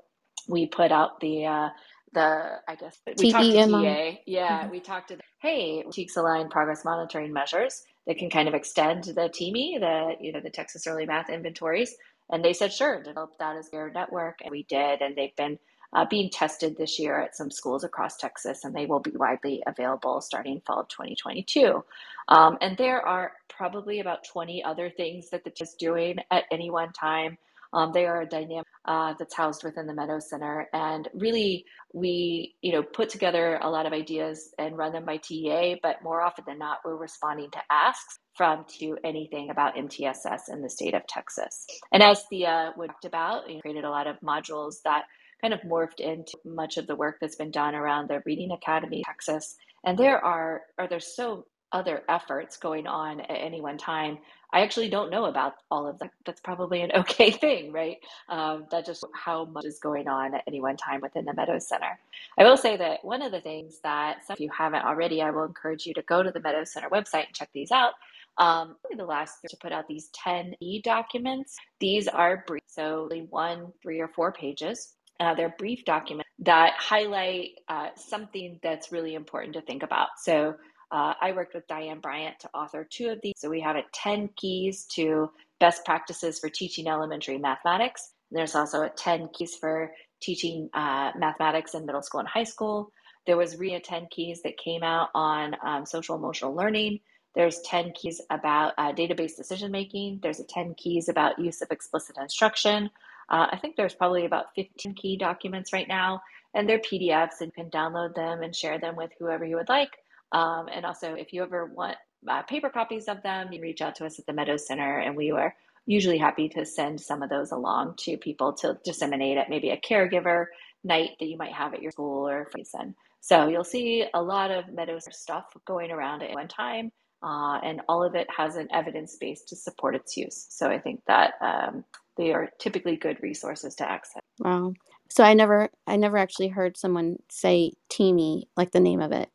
we 0.49 0.66
put 0.66 0.92
out 0.92 1.18
the, 1.20 1.46
uh, 1.46 1.68
the 2.12 2.61
I 2.68 2.75
guess 2.76 2.99
we 3.18 3.32
talked 3.32 3.44
to 3.44 3.66
TA. 3.66 4.18
Yeah, 4.26 4.61
mm-hmm. 4.61 4.70
we 4.70 4.80
talked 4.80 5.08
to 5.08 5.18
hey, 5.40 5.82
TEKS 5.90 6.16
aligned 6.16 6.50
progress 6.50 6.84
monitoring 6.84 7.32
measures 7.32 7.82
that 8.06 8.18
can 8.18 8.30
kind 8.30 8.49
of 8.49 8.54
extend 8.54 9.04
the 9.04 9.30
TEMI, 9.30 9.80
the 9.80 10.14
you 10.20 10.32
know 10.32 10.40
the 10.40 10.50
Texas 10.50 10.87
Early 10.87 11.06
Math 11.06 11.30
inventories, 11.30 11.94
and 12.30 12.44
they 12.44 12.52
said 12.52 12.72
sure, 12.72 13.02
develop 13.02 13.30
that 13.38 13.56
as 13.56 13.70
their 13.70 13.90
network, 13.90 14.40
and 14.42 14.50
we 14.50 14.64
did, 14.64 15.00
and 15.00 15.16
they've 15.16 15.34
been 15.37 15.58
uh, 15.92 16.04
being 16.08 16.30
tested 16.30 16.76
this 16.76 16.99
year 16.99 17.20
at 17.20 17.37
some 17.37 17.50
schools 17.50 17.84
across 17.84 18.16
Texas, 18.16 18.64
and 18.64 18.75
they 18.75 18.87
will 18.87 19.00
be 19.00 19.12
widely 19.14 19.62
available 19.66 20.20
starting 20.20 20.61
fall 20.66 20.80
of 20.80 20.88
2022. 20.88 21.84
Um, 22.28 22.56
and 22.61 22.76
there 22.76 23.06
are 23.06 23.32
probably 23.49 24.00
about 24.00 24.25
20 24.25 24.64
other 24.64 24.90
things 24.90 25.30
that 25.30 25.44
the 25.44 25.50
TIS 25.50 25.70
is 25.70 25.75
doing 25.75 26.16
at 26.30 26.44
any 26.50 26.70
one 26.70 26.92
time. 26.92 27.38
Um, 27.75 27.90
they 27.92 28.04
are 28.04 28.20
a 28.20 28.26
dynamic 28.26 28.66
uh, 28.84 29.14
that's 29.18 29.34
housed 29.34 29.64
within 29.64 29.87
the 29.87 29.94
Meadow 29.94 30.18
Center, 30.18 30.68
and 30.75 31.08
really, 31.14 31.64
we 31.94 32.54
you 32.61 32.72
know 32.72 32.82
put 32.82 33.08
together 33.08 33.58
a 33.62 33.70
lot 33.70 33.87
of 33.87 33.94
ideas 33.94 34.52
and 34.58 34.76
run 34.76 34.92
them 34.92 35.07
by 35.07 35.16
TEA. 35.16 35.81
But 35.83 36.02
more 36.02 36.20
often 36.20 36.44
than 36.46 36.59
not, 36.59 36.81
we're 36.85 36.96
responding 36.96 37.50
to 37.52 37.59
asks 37.70 38.18
from 38.35 38.66
to 38.78 38.98
anything 39.05 39.48
about 39.48 39.74
MTSS 39.74 40.52
in 40.52 40.61
the 40.61 40.68
state 40.68 40.92
of 40.92 41.07
Texas. 41.07 41.66
And 41.92 42.02
as 42.02 42.24
Thea 42.28 42.74
talked 42.76 43.05
about, 43.05 43.46
we 43.46 43.61
created 43.61 43.85
a 43.85 43.90
lot 43.90 44.07
of 44.07 44.16
modules 44.20 44.83
that 44.85 45.05
kind 45.42 45.55
of 45.55 45.61
morphed 45.62 46.00
into 46.00 46.38
much 46.44 46.76
of 46.76 46.87
the 46.87 46.96
work 46.96 47.18
that's 47.20 47.37
been 47.37 47.50
done 47.50 47.74
around 47.74 48.09
the 48.09 48.22
Reading 48.24 48.52
Academy 48.52 49.02
Texas. 49.05 49.57
And 49.85 49.98
there 49.98 50.24
are 50.24 50.62
are 50.78 50.88
there 50.88 51.00
so 51.00 51.46
other 51.72 52.02
efforts 52.09 52.57
going 52.57 52.87
on 52.87 53.20
at 53.20 53.31
any 53.31 53.61
one 53.61 53.78
time. 53.78 54.18
I 54.52 54.61
actually 54.61 54.90
don't 54.90 55.11
know 55.11 55.24
about 55.24 55.55
all 55.70 55.88
of 55.88 55.98
that. 56.00 56.11
That's 56.26 56.40
probably 56.40 56.83
an 56.83 56.92
okay 56.96 57.31
thing, 57.31 57.72
right? 57.72 57.96
Um, 58.28 58.66
that's 58.70 58.87
just 58.87 59.05
how 59.14 59.46
much 59.46 59.64
is 59.64 59.78
going 59.78 60.07
on 60.09 60.35
at 60.35 60.44
any 60.46 60.61
one 60.61 60.76
time 60.76 61.00
within 61.00 61.24
the 61.24 61.35
Meadows 61.35 61.66
Center. 61.68 61.98
I 62.38 62.44
will 62.44 62.59
say 62.59 62.76
that 62.76 63.05
one 63.05 63.22
of 63.22 63.33
the 63.33 63.40
things 63.40 63.81
that, 63.83 64.18
if 64.28 64.40
you 64.40 64.50
haven't 64.57 64.85
already, 64.85 65.22
I 65.22 65.31
will 65.31 65.44
encourage 65.44 65.87
you 65.87 65.94
to 65.94 66.02
go 66.02 66.22
to 66.22 66.31
the 66.31 66.40
Meadows 66.40 66.72
Center 66.72 66.90
website 66.90 67.26
and 67.26 67.35
check 67.35 67.48
these 67.55 67.70
out. 67.72 67.94
Um, 68.38 68.76
the 68.96 69.05
last 69.05 69.38
to 69.48 69.57
put 69.59 69.72
out 69.72 69.88
these 69.88 70.09
10 70.14 70.55
e 70.61 70.81
documents. 70.83 71.57
These 71.81 72.09
are 72.09 72.44
brief, 72.46 72.62
so 72.66 73.02
only 73.02 73.26
one, 73.31 73.72
three, 73.83 74.00
or 74.00 74.09
four 74.09 74.33
pages 74.33 74.94
uh, 75.22 75.35
they're 75.35 75.54
brief 75.56 75.85
documents 75.85 76.28
that 76.40 76.72
highlight 76.76 77.50
uh, 77.68 77.88
something 77.94 78.58
that's 78.62 78.90
really 78.90 79.14
important 79.14 79.54
to 79.54 79.62
think 79.62 79.85
about. 79.85 80.08
So 80.18 80.54
uh, 80.90 81.14
I 81.20 81.32
worked 81.32 81.54
with 81.54 81.66
Diane 81.68 82.00
Bryant 82.00 82.40
to 82.40 82.50
author 82.52 82.87
two 82.90 83.08
of 83.08 83.20
these. 83.22 83.35
So 83.37 83.48
we 83.48 83.61
have 83.61 83.76
a 83.76 83.85
10 83.94 84.30
keys 84.37 84.85
to 84.94 85.30
best 85.61 85.85
practices 85.85 86.40
for 86.40 86.48
teaching 86.48 86.88
elementary 86.88 87.38
mathematics. 87.38 88.12
And 88.30 88.38
there's 88.38 88.56
also 88.56 88.82
a 88.82 88.90
10 88.90 89.28
keys 89.32 89.54
for 89.54 89.92
teaching 90.20 90.68
uh, 90.74 91.12
mathematics 91.16 91.74
in 91.74 91.87
middle 91.87 92.02
school 92.02 92.20
and 92.20 92.28
high 92.28 92.44
school. 92.44 92.90
There 93.24 93.37
was 93.37 93.56
RIA 93.56 93.78
10 93.78 94.08
keys 94.11 94.42
that 94.42 94.58
came 94.58 94.82
out 94.82 95.11
on 95.14 95.54
um, 95.64 95.87
social 95.87 96.16
emotional 96.16 96.54
learning. 96.54 96.98
There's 97.37 97.61
10 97.61 97.92
keys 97.92 98.20
about 98.30 98.72
uh, 98.76 98.92
database 98.92 99.37
decision 99.37 99.70
making. 99.70 100.18
There's 100.22 100.40
a 100.40 100.44
10 100.44 100.74
keys 100.74 101.08
about 101.08 101.38
use 101.38 101.62
of 101.62 101.70
explicit 101.70 102.16
instruction. 102.20 102.90
Uh, 103.33 103.47
I 103.51 103.57
think 103.57 103.77
there's 103.77 103.95
probably 103.95 104.27
about 104.27 104.55
15 104.55 104.95
key 104.95 105.16
documents 105.16 105.73
right 105.73 105.88
now, 105.88 106.23
and 106.55 106.68
they're 106.68 106.79
PDFs 106.79 107.40
and 107.40 107.51
you 107.57 107.64
can 107.64 107.71
download 107.71 108.14
them 108.14 108.42
and 108.42 108.55
share 108.55 108.79
them 108.79 108.95
with 108.95 109.11
whoever 109.18 109.45
you 109.45 109.57
would 109.57 109.71
like. 109.71 109.90
Um, 110.33 110.68
and 110.73 110.85
also, 110.85 111.14
if 111.14 111.33
you 111.33 111.42
ever 111.42 111.66
want 111.66 111.97
uh, 112.29 112.42
paper 112.42 112.68
copies 112.68 113.09
of 113.09 113.23
them, 113.23 113.53
you 113.53 113.62
reach 113.62 113.81
out 113.81 113.95
to 113.97 114.07
us 114.07 114.18
at 114.18 114.27
the 114.27 114.33
Meadows 114.35 114.66
Center, 114.66 114.99
and 114.99 115.16
we 115.16 115.31
are 115.33 115.55
usually 115.87 116.18
happy 116.18 116.49
to 116.51 116.64
send 116.64 117.01
some 117.01 117.23
of 117.23 117.31
those 117.31 117.51
along 117.53 117.95
to 117.99 118.16
people 118.16 118.53
to 118.53 118.79
disseminate 118.85 119.38
at 119.38 119.51
maybe 119.51 119.71
a 119.71 119.81
caregiver 119.81 120.47
night 120.85 121.11
that 121.18 121.27
you 121.27 121.37
might 121.37 121.53
have 121.53 121.75
at 121.75 121.83
your 121.83 121.90
school 121.90 122.29
or 122.29 122.49
reason. 122.55 122.95
So 123.21 123.49
you'll 123.49 123.64
see 123.64 124.05
a 124.14 124.23
lot 124.23 124.51
of 124.51 124.73
Meadows 124.73 125.09
stuff 125.11 125.45
going 125.66 125.90
around 125.90 126.23
at 126.23 126.35
one 126.35 126.49
time, 126.49 126.92
uh, 127.22 127.58
and 127.62 127.80
all 127.88 128.02
of 128.02 128.14
it 128.14 128.26
has 128.37 128.56
an 128.56 128.68
evidence 128.72 129.16
base 129.16 129.42
to 129.48 129.56
support 129.56 129.94
its 129.94 130.16
use. 130.16 130.46
So 130.50 130.68
I 130.68 130.78
think 130.78 131.00
that 131.06 131.35
um, 131.40 131.85
they 132.16 132.32
are 132.32 132.50
typically 132.58 132.96
good 132.96 133.22
resources 133.22 133.74
to 133.76 133.90
access. 133.90 134.22
Wow. 134.38 134.74
So 135.08 135.24
I 135.24 135.35
never 135.35 135.68
I 135.87 135.96
never 135.96 136.16
actually 136.16 136.48
heard 136.48 136.76
someone 136.76 137.18
say 137.30 137.72
TEMI, 137.90 138.44
like 138.56 138.72
the 138.72 138.80
name 138.80 139.00
of 139.02 139.12
it. 139.12 139.28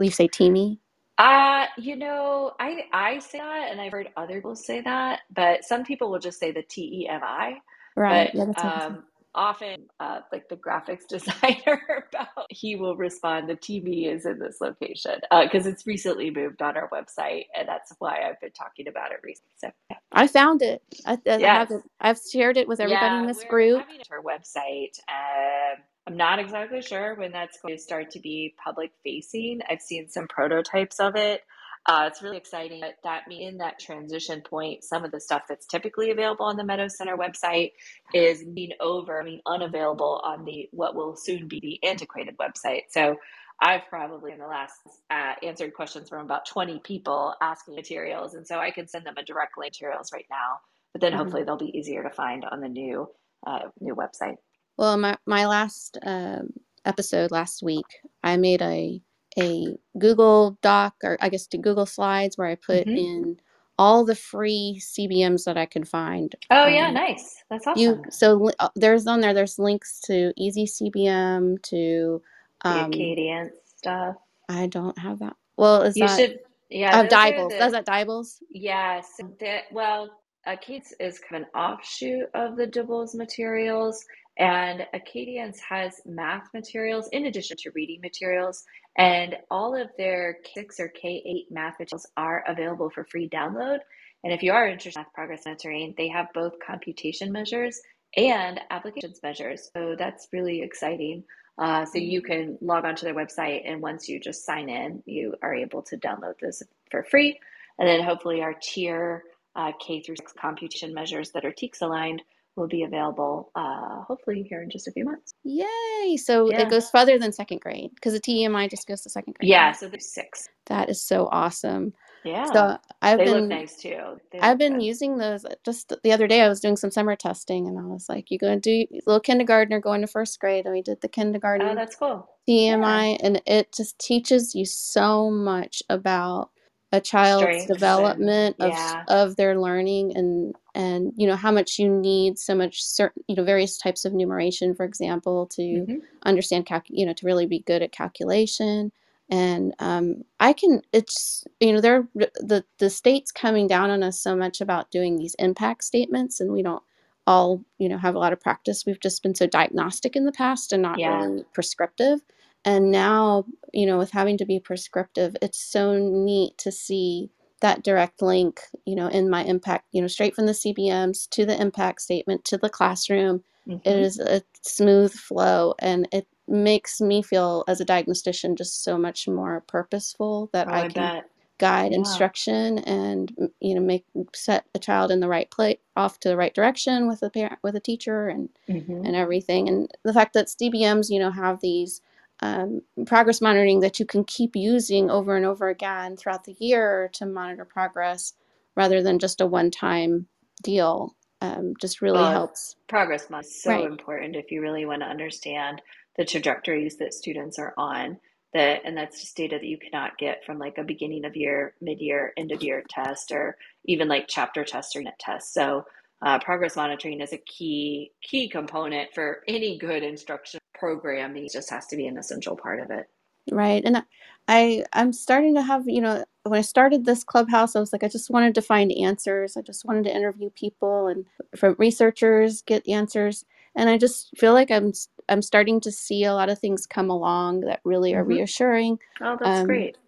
You 0.00 0.10
say 0.10 0.26
TEMI? 0.26 0.78
Uh, 1.18 1.66
you 1.76 1.96
know, 1.96 2.52
I 2.58 2.86
I 2.92 3.18
say 3.20 3.38
that 3.38 3.68
and 3.70 3.80
I've 3.80 3.92
heard 3.92 4.08
other 4.16 4.34
people 4.34 4.56
say 4.56 4.80
that, 4.80 5.20
but 5.32 5.64
some 5.64 5.84
people 5.84 6.10
will 6.10 6.18
just 6.18 6.40
say 6.40 6.50
the 6.50 6.62
T 6.62 7.02
E 7.02 7.08
M 7.08 7.20
I. 7.22 7.58
Right. 7.96 8.30
But, 8.34 8.54
yeah, 8.56 8.84
um, 8.86 9.04
often 9.34 9.86
uh, 10.00 10.20
like 10.32 10.48
the 10.48 10.56
graphics 10.56 11.06
designer 11.08 12.06
about 12.12 12.46
he 12.50 12.76
will 12.76 12.96
respond 12.96 13.48
the 13.48 13.56
tv 13.56 14.12
is 14.12 14.26
in 14.26 14.38
this 14.38 14.58
location 14.60 15.20
because 15.42 15.66
uh, 15.66 15.70
it's 15.70 15.86
recently 15.86 16.30
moved 16.30 16.60
on 16.62 16.76
our 16.76 16.88
website 16.90 17.44
and 17.56 17.68
that's 17.68 17.92
why 17.98 18.20
i've 18.28 18.40
been 18.40 18.52
talking 18.52 18.88
about 18.88 19.12
it 19.12 19.18
recently. 19.22 19.50
So 19.56 19.70
yeah. 19.90 19.96
i 20.12 20.26
found 20.26 20.62
it. 20.62 20.82
I, 21.06 21.12
I 21.12 21.18
yes. 21.36 21.70
have 21.70 21.82
i've 22.00 22.20
shared 22.32 22.56
it 22.56 22.66
with 22.66 22.80
everybody 22.80 23.06
yeah, 23.06 23.20
in 23.20 23.26
this 23.26 23.44
group. 23.44 23.84
our 24.10 24.22
website 24.22 24.98
um, 25.08 25.82
i'm 26.06 26.16
not 26.16 26.38
exactly 26.38 26.82
sure 26.82 27.14
when 27.14 27.32
that's 27.32 27.58
going 27.60 27.76
to 27.76 27.82
start 27.82 28.10
to 28.12 28.20
be 28.20 28.54
public 28.62 28.90
facing. 29.04 29.60
I've 29.68 29.80
seen 29.80 30.08
some 30.08 30.26
prototypes 30.28 30.98
of 31.00 31.16
it 31.16 31.42
uh, 31.86 32.04
it's 32.06 32.22
really 32.22 32.36
exciting 32.36 32.80
that 32.80 32.96
that 33.04 33.22
in 33.30 33.58
that 33.58 33.78
transition 33.78 34.42
point, 34.42 34.84
some 34.84 35.04
of 35.04 35.10
the 35.10 35.20
stuff 35.20 35.42
that's 35.48 35.66
typically 35.66 36.10
available 36.10 36.44
on 36.44 36.56
the 36.56 36.64
Meadows 36.64 36.96
Center 36.96 37.16
website 37.16 37.72
is 38.12 38.44
being 38.44 38.72
over, 38.80 39.20
I 39.20 39.24
mean, 39.24 39.40
unavailable 39.46 40.20
on 40.22 40.44
the 40.44 40.68
what 40.72 40.94
will 40.94 41.16
soon 41.16 41.48
be 41.48 41.60
the 41.60 41.88
antiquated 41.88 42.36
website. 42.36 42.82
So 42.90 43.16
I've 43.62 43.86
probably 43.88 44.32
in 44.32 44.38
the 44.38 44.46
last 44.46 44.80
uh, 45.10 45.34
answered 45.42 45.74
questions 45.74 46.08
from 46.08 46.24
about 46.24 46.46
20 46.46 46.80
people 46.80 47.34
asking 47.40 47.74
materials, 47.74 48.34
and 48.34 48.46
so 48.46 48.58
I 48.58 48.70
can 48.70 48.86
send 48.86 49.06
them 49.06 49.14
a 49.16 49.24
direct 49.24 49.56
link 49.56 49.72
materials 49.72 50.12
right 50.12 50.26
now. 50.30 50.60
But 50.92 51.00
then 51.00 51.12
mm-hmm. 51.12 51.20
hopefully 51.20 51.44
they'll 51.44 51.56
be 51.56 51.76
easier 51.76 52.02
to 52.02 52.10
find 52.10 52.44
on 52.44 52.60
the 52.60 52.68
new 52.68 53.08
uh, 53.46 53.68
new 53.80 53.94
website. 53.94 54.36
Well, 54.76 54.98
my 54.98 55.16
my 55.26 55.46
last 55.46 55.98
uh, 56.04 56.42
episode 56.84 57.30
last 57.30 57.62
week, 57.62 57.86
I 58.22 58.36
made 58.36 58.60
a 58.60 59.00
a 59.38 59.76
Google 59.98 60.58
Doc 60.62 60.94
or 61.04 61.18
I 61.20 61.28
guess 61.28 61.46
to 61.48 61.58
Google 61.58 61.86
Slides 61.86 62.36
where 62.38 62.48
I 62.48 62.54
put 62.56 62.86
Mhm. 62.86 62.98
in 62.98 63.40
all 63.78 64.04
the 64.04 64.14
free 64.14 64.78
CBMs 64.80 65.44
that 65.44 65.56
I 65.56 65.64
could 65.66 65.88
find. 65.88 66.34
Oh 66.50 66.66
yeah, 66.66 66.88
Um, 66.88 66.94
nice. 66.94 67.42
That's 67.48 67.66
awesome. 67.66 67.80
you 67.80 68.04
so 68.10 68.50
uh, 68.58 68.68
there's 68.76 69.06
on 69.06 69.20
there. 69.20 69.32
There's 69.32 69.58
links 69.58 70.00
to 70.06 70.32
easyCBM 70.38 71.62
to. 71.62 72.22
Um, 72.62 72.90
Acadience 72.92 73.54
stuff. 73.76 74.16
I 74.48 74.66
don't 74.66 74.98
have 74.98 75.18
that. 75.20 75.34
Well, 75.56 75.82
is 75.82 75.96
You 75.96 76.06
that? 76.06 76.18
should 76.18 76.40
yeah, 76.68 76.92
I 76.92 76.96
have 76.96 77.08
those 77.08 77.18
are 77.18 77.30
DIBELS. 77.30 77.52
the- 77.52 77.58
That's 77.58 77.74
at 77.74 77.86
DIBELS. 77.86 78.42
Yes, 78.50 79.20
that 79.40 79.62
well, 79.72 80.10
Acadience 80.46 80.92
is 81.00 81.18
kind 81.18 81.42
of 81.42 81.48
an 81.54 81.60
offshoot 81.60 82.28
of 82.34 82.56
the 82.56 82.66
DIBELS 82.66 83.14
materials, 83.14 84.04
and 84.38 84.86
Acadience 84.94 85.60
has 85.60 86.00
math 86.06 86.48
materials 86.54 87.08
in 87.12 87.26
addition 87.26 87.56
to 87.58 87.70
reading 87.74 88.00
materials, 88.00 88.64
and 88.96 89.36
all 89.50 89.74
of 89.74 89.88
their 89.98 90.38
K6 90.46 90.80
or 90.80 90.92
K8 91.02 91.50
math 91.50 91.78
materials 91.78 92.06
are 92.16 92.44
available 92.46 92.90
for 92.90 93.04
free 93.04 93.28
download. 93.28 93.78
And 94.24 94.32
if 94.32 94.42
you 94.42 94.52
are 94.52 94.66
interested 94.66 94.98
in 94.98 95.04
math 95.04 95.12
progress 95.14 95.44
monitoring, 95.46 95.94
they 95.96 96.08
have 96.08 96.28
both 96.34 96.54
computation 96.64 97.32
measures 97.32 97.80
and 98.16 98.60
applications 98.70 99.20
measures. 99.22 99.70
So 99.74 99.94
that's 99.98 100.28
really 100.32 100.62
exciting. 100.62 101.24
Uh, 101.58 101.84
so 101.84 101.98
you 101.98 102.22
can 102.22 102.56
log 102.62 102.84
onto 102.84 103.04
their 103.04 103.14
website, 103.14 103.62
and 103.66 103.82
once 103.82 104.08
you 104.08 104.18
just 104.18 104.46
sign 104.46 104.70
in, 104.70 105.02
you 105.04 105.34
are 105.42 105.54
able 105.54 105.82
to 105.82 105.96
download 105.98 106.34
this 106.40 106.62
for 106.90 107.02
free. 107.04 107.38
And 107.78 107.86
then 107.86 108.02
hopefully 108.02 108.42
our 108.42 108.54
tier 108.60 109.24
uh, 109.54 109.72
K 109.78 110.00
through 110.00 110.16
six 110.16 110.32
computation 110.32 110.94
measures 110.94 111.30
that 111.32 111.44
are 111.44 111.52
TEKS 111.52 111.82
aligned 111.82 112.22
will 112.56 112.68
be 112.68 112.82
available 112.84 113.50
uh, 113.54 114.02
hopefully 114.06 114.46
here 114.48 114.62
in 114.62 114.70
just 114.70 114.88
a 114.88 114.92
few 114.92 115.04
months. 115.04 115.32
Yay! 115.44 116.16
So 116.18 116.48
Yeah. 116.48 116.60
it 116.62 116.70
goes 116.70 116.90
further 116.90 117.18
than 117.18 117.32
second 117.32 117.60
grade 117.60 117.90
because 117.94 118.12
the 118.12 118.20
TEMI 118.20 118.70
just 118.70 118.86
goes 118.86 119.02
to 119.02 119.10
second 119.10 119.34
grade. 119.38 119.50
Yeah, 119.50 119.72
so 119.72 119.88
there's 119.88 120.12
six. 120.12 120.48
that 120.66 120.88
is 120.90 121.02
so 121.02 121.28
awesome. 121.32 121.94
Yeah, 122.24 122.46
So 122.52 122.78
I've 123.02 123.18
they 123.18 123.24
been 123.24 123.34
look 123.34 123.48
nice 123.50 123.76
too. 123.76 123.98
They 124.32 124.38
I've 124.40 124.58
been 124.58 124.74
good. 124.74 124.82
using 124.84 125.18
those 125.18 125.44
uh, 125.44 125.54
just 125.64 125.92
the 126.02 126.12
other 126.12 126.26
day. 126.28 126.42
I 126.42 126.48
was 126.48 126.60
doing 126.60 126.76
some 126.76 126.90
summer 126.90 127.16
testing, 127.16 127.66
and 127.68 127.78
I 127.78 127.82
was 127.84 128.08
like, 128.08 128.30
"You're 128.30 128.38
going 128.38 128.60
to 128.60 128.86
do 128.86 129.00
little 129.06 129.20
kindergartner 129.20 129.80
going 129.80 130.00
to 130.02 130.06
first 130.06 130.38
grade," 130.40 130.66
and 130.66 130.74
we 130.74 130.82
did 130.82 131.00
the 131.00 131.08
kindergarten 131.08 131.68
Oh, 131.68 131.74
that's 131.74 131.96
cool. 131.96 132.28
TMI, 132.48 133.18
and 133.22 133.42
it 133.46 133.72
just 133.74 133.98
teaches 133.98 134.54
you 134.54 134.64
so 134.66 135.30
much 135.30 135.82
about 135.88 136.50
a 136.92 137.00
child's 137.00 137.42
Strengths 137.42 137.70
and- 137.70 137.74
development 137.78 138.56
of 138.60 138.70
yeah. 138.72 139.04
of 139.08 139.36
their 139.36 139.58
learning 139.60 140.16
and 140.16 140.54
and 140.74 141.12
you 141.16 141.26
know 141.26 141.36
how 141.36 141.50
much 141.52 141.78
you 141.78 141.88
need 141.88 142.38
so 142.38 142.54
much 142.54 142.82
certain 142.82 143.22
you 143.28 143.36
know 143.36 143.44
various 143.44 143.78
types 143.78 144.04
of 144.04 144.12
numeration 144.12 144.74
for 144.74 144.84
example 144.84 145.46
to 145.46 145.62
Mhm. 145.62 146.02
understand 146.24 146.66
calc 146.66 146.84
you 146.88 147.06
know 147.06 147.12
to 147.12 147.26
really 147.26 147.46
be 147.46 147.60
good 147.60 147.82
at 147.82 147.92
calculation 147.92 148.90
and 149.28 149.74
um, 149.78 150.24
i 150.40 150.52
can 150.52 150.82
it's 150.92 151.44
you 151.60 151.72
know 151.72 151.80
there 151.80 152.08
the 152.14 152.64
the 152.78 152.90
state's 152.90 153.30
coming 153.32 153.66
down 153.68 153.90
on 153.90 154.02
us 154.02 154.20
so 154.20 154.34
much 154.36 154.60
about 154.60 154.90
doing 154.90 155.16
these 155.16 155.36
impact 155.38 155.84
statements 155.84 156.40
and 156.40 156.50
we 156.52 156.62
don't 156.62 156.82
all 157.26 157.64
you 157.78 157.88
know 157.88 157.98
have 157.98 158.16
a 158.16 158.18
lot 158.18 158.32
of 158.32 158.40
practice 158.40 158.84
we've 158.84 158.98
just 159.00 159.22
been 159.22 159.34
so 159.34 159.46
diagnostic 159.46 160.16
in 160.16 160.24
the 160.24 160.32
past 160.32 160.72
and 160.72 160.82
not 160.82 160.98
Yeah. 160.98 161.22
really 161.22 161.44
prescriptive 161.52 162.20
and 162.64 162.90
now 162.90 163.44
you 163.72 163.86
know 163.86 163.98
with 163.98 164.10
having 164.10 164.38
to 164.38 164.44
be 164.46 164.60
prescriptive 164.60 165.36
it's 165.42 165.58
so 165.60 165.98
neat 165.98 166.56
to 166.58 166.72
see 166.72 167.30
that 167.60 167.82
direct 167.84 168.22
link 168.22 168.60
you 168.86 168.94
know 168.94 169.08
in 169.08 169.30
my 169.30 169.44
impact 169.44 169.86
you 169.92 170.00
know 170.00 170.08
straight 170.08 170.34
from 170.34 170.46
the 170.46 170.52
cbms 170.52 171.28
to 171.30 171.46
the 171.46 171.60
impact 171.60 172.02
statement 172.02 172.44
to 172.44 172.58
the 172.58 172.70
classroom 172.70 173.42
Mhm. 173.68 173.80
it 173.84 173.96
is 173.96 174.18
a 174.18 174.42
smooth 174.62 175.12
flow 175.12 175.74
and 175.80 176.08
it 176.12 176.26
makes 176.48 177.00
me 177.00 177.22
feel 177.22 177.64
as 177.68 177.80
a 177.80 177.84
diagnostician 177.84 178.56
just 178.56 178.82
so 178.82 178.98
much 178.98 179.28
more 179.28 179.62
purposeful 179.68 180.50
that 180.52 180.68
Oh, 180.68 180.72
i 180.72 180.80
I 180.80 180.88
can 180.88 181.02
bet. 181.02 181.24
guide 181.58 181.92
Yeah. 181.92 181.98
instruction 181.98 182.78
and 182.80 183.50
you 183.60 183.74
know 183.74 183.80
make 183.82 184.04
set 184.34 184.64
a 184.74 184.78
child 184.78 185.10
in 185.10 185.20
the 185.20 185.28
right 185.28 185.50
place 185.50 185.78
off 185.96 186.18
to 186.20 186.28
the 186.28 186.36
right 186.36 186.54
direction 186.54 187.06
with 187.08 187.22
a 187.22 187.30
parent 187.30 187.58
with 187.62 187.76
a 187.76 187.80
teacher 187.80 188.28
and 188.28 188.48
Mhm. 188.68 189.06
and 189.06 189.14
everything 189.16 189.68
and 189.68 189.90
the 190.04 190.14
fact 190.14 190.32
that 190.34 190.48
CBMs 190.48 191.10
you 191.10 191.18
know 191.18 191.30
have 191.30 191.60
these 191.60 192.00
um, 192.42 192.82
progress 193.06 193.40
monitoring 193.40 193.80
that 193.80 194.00
you 194.00 194.06
can 194.06 194.24
keep 194.24 194.56
using 194.56 195.10
over 195.10 195.36
and 195.36 195.46
over 195.46 195.68
again 195.68 196.16
throughout 196.16 196.44
the 196.44 196.56
year 196.60 197.10
to 197.14 197.26
monitor 197.26 197.64
progress 197.64 198.34
rather 198.76 199.02
than 199.02 199.18
just 199.18 199.40
a 199.40 199.46
one-time 199.46 200.26
deal 200.62 201.16
um, 201.42 201.74
just 201.80 202.02
really 202.02 202.24
Well, 202.24 202.32
helps 202.32 202.76
Progress 202.88 203.30
month 203.30 203.46
is 203.46 203.62
so 203.62 203.70
Right. 203.70 203.84
important 203.84 204.36
if 204.36 204.50
you 204.52 204.62
really 204.62 204.86
want 204.86 205.02
to 205.02 205.08
understand 205.08 205.82
the 206.18 206.24
trajectories 206.24 206.98
that 206.98 207.14
students 207.14 207.58
are 207.58 207.74
on. 207.78 208.18
That 208.54 208.82
and 208.84 208.96
that's 208.96 209.20
just 209.20 209.36
data 209.36 209.58
that 209.58 209.66
you 209.66 209.78
cannot 209.78 210.18
get 210.18 210.44
from 210.44 210.58
like 210.58 210.78
a 210.78 210.84
beginning 210.84 211.24
of 211.24 211.36
year, 211.36 211.74
mid 211.80 212.00
year, 212.00 212.32
end 212.36 212.52
of 212.52 212.62
year 212.62 212.84
test, 212.90 213.32
or 213.32 213.56
even 213.86 214.08
like 214.08 214.26
chapter 214.28 214.64
test 214.64 214.96
or 214.96 215.02
net 215.02 215.18
test. 215.20 215.54
So 215.54 215.86
uh, 216.22 216.38
progress 216.40 216.76
monitoring 216.76 217.20
is 217.20 217.32
a 217.32 217.38
key 217.38 218.12
key 218.22 218.48
component 218.50 219.14
for 219.14 219.42
any 219.48 219.78
good 219.78 220.02
instruction 220.04 220.59
program. 220.80 221.36
It 221.36 221.52
just 221.52 221.70
has 221.70 221.86
to 221.88 221.96
be 221.96 222.08
an 222.08 222.18
essential 222.18 222.56
part 222.56 222.80
of 222.80 222.90
it. 222.92 223.08
right 223.52 223.84
and 223.84 224.04
i 224.48 224.84
i'm 224.92 225.12
starting 225.12 225.54
to 225.54 225.62
have 225.62 225.88
you 225.88 226.00
know 226.00 226.24
when 226.44 226.58
i 226.58 226.62
started 226.62 227.04
this 227.06 227.24
clubhouse 227.24 227.76
i 227.76 227.80
was 227.80 227.92
like 227.92 228.04
i 228.04 228.08
just 228.08 228.30
wanted 228.30 228.54
to 228.54 228.62
find 228.62 228.92
answers 228.92 229.56
i 229.56 229.62
just 229.62 229.84
wanted 229.86 230.04
to 230.04 230.14
interview 230.14 230.50
people 230.50 231.08
and 231.08 231.26
from 231.56 231.76
researchers 231.78 232.62
get 232.62 232.86
answers 232.88 233.44
and 233.76 233.90
i 233.90 233.98
just 233.98 234.30
feel 234.38 234.54
like 234.54 234.70
i'm 234.70 234.92
i'm 235.30 235.42
starting 235.42 235.80
to 235.80 235.92
see 235.92 236.24
a 236.24 236.34
lot 236.34 236.50
of 236.50 236.58
things 236.58 236.86
come 236.86 237.10
along 237.10 237.60
that 237.62 237.80
really 237.84 238.14
are 238.14 238.24
Mhm. 238.24 238.28
reassuring 238.28 238.98
Oh, 239.20 239.36
that's 239.40 239.60
Um, 239.60 239.66
great. 239.66 239.98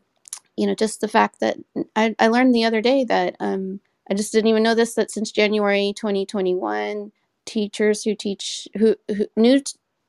you 0.56 0.68
know 0.68 0.76
just 0.76 1.02
the 1.02 1.08
fact 1.08 1.40
that 1.40 1.58
I, 1.96 2.16
I 2.20 2.28
learned 2.28 2.54
the 2.54 2.64
other 2.66 2.82
day 2.82 3.04
that 3.06 3.36
um, 3.40 3.80
i 4.10 4.14
just 4.14 4.32
didn't 4.32 4.48
even 4.48 4.64
know 4.64 4.76
this 4.76 4.94
that 4.96 5.10
since 5.12 5.32
january 5.32 5.94
2021 5.96 7.12
teachers 7.46 8.04
who 8.04 8.16
teach 8.16 8.68
who, 8.78 8.96
who 9.08 9.26
new 9.36 9.62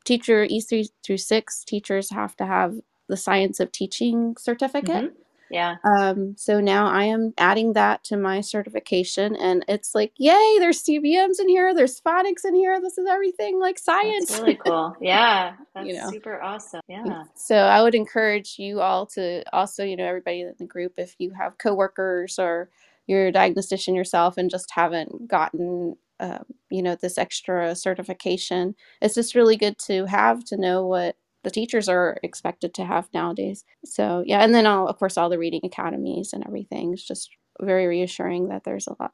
teacher 0.05 0.45
e3 0.45 0.89
through 1.03 1.17
6 1.17 1.63
teachers 1.65 2.09
have 2.11 2.35
to 2.37 2.45
have 2.45 2.75
the 3.07 3.17
science 3.17 3.59
of 3.59 3.71
teaching 3.71 4.35
certificate 4.39 5.05
Mhm. 5.05 5.11
Yeah, 5.49 5.75
um, 5.83 6.35
so 6.37 6.59
now 6.59 6.87
i 6.87 7.03
am 7.03 7.33
adding 7.37 7.73
that 7.73 8.03
to 8.05 8.17
my 8.17 8.41
certification 8.41 9.35
and 9.35 9.63
it's 9.67 9.93
like 9.93 10.13
yay 10.17 10.57
there's 10.59 10.83
cbms 10.83 11.39
in 11.39 11.47
here 11.49 11.75
there's 11.75 12.01
phonics 12.01 12.43
in 12.45 12.55
here 12.55 12.79
this 12.81 12.97
is 12.97 13.05
everything 13.07 13.59
like 13.59 13.77
science 13.77 14.29
that's 14.29 14.41
really 14.41 14.55
cool. 14.55 14.95
Yeah, 15.01 15.55
that's 15.75 15.87
You 15.87 15.93
know. 15.95 16.09
super 16.09 16.41
awesome. 16.41 16.81
Yeah. 16.87 17.23
So 17.35 17.55
I 17.55 17.81
would 17.81 17.95
encourage 17.95 18.57
you 18.57 18.81
all 18.81 19.05
to 19.07 19.43
also, 19.53 19.83
you 19.83 19.95
know, 19.95 20.05
everybody 20.05 20.41
in 20.41 20.53
the 20.57 20.65
group, 20.65 20.93
if 20.97 21.15
you 21.19 21.31
have 21.31 21.57
coworkers 21.57 22.39
or 22.39 22.69
you're 23.07 23.27
a 23.27 23.31
diagnostician 23.31 23.95
yourself 23.95 24.37
and 24.37 24.49
just 24.49 24.71
haven't 24.71 25.27
gotten, 25.27 25.97
uh, 26.19 26.39
you 26.69 26.81
know, 26.81 26.95
this 26.95 27.17
extra 27.17 27.75
certification, 27.75 28.75
it's 29.01 29.15
just 29.15 29.35
really 29.35 29.57
good 29.57 29.77
to 29.79 30.05
have 30.05 30.43
to 30.45 30.57
know 30.57 30.85
what 30.85 31.15
the 31.43 31.51
teachers 31.51 31.89
are 31.89 32.17
expected 32.23 32.73
to 32.73 32.85
have 32.85 33.09
nowadays. 33.13 33.65
So 33.85 34.23
yeah, 34.25 34.39
and 34.39 34.55
then 34.55 34.65
all, 34.65 34.87
of 34.87 34.97
course, 34.97 35.17
all 35.17 35.29
the 35.29 35.39
reading 35.39 35.61
academies 35.63 36.31
and 36.33 36.45
everything 36.45 36.93
is 36.93 37.03
just 37.03 37.29
very 37.61 37.85
reassuring 37.85 38.49
that 38.49 38.63
there's 38.63 38.87
a 38.87 38.95
lot, 38.99 39.11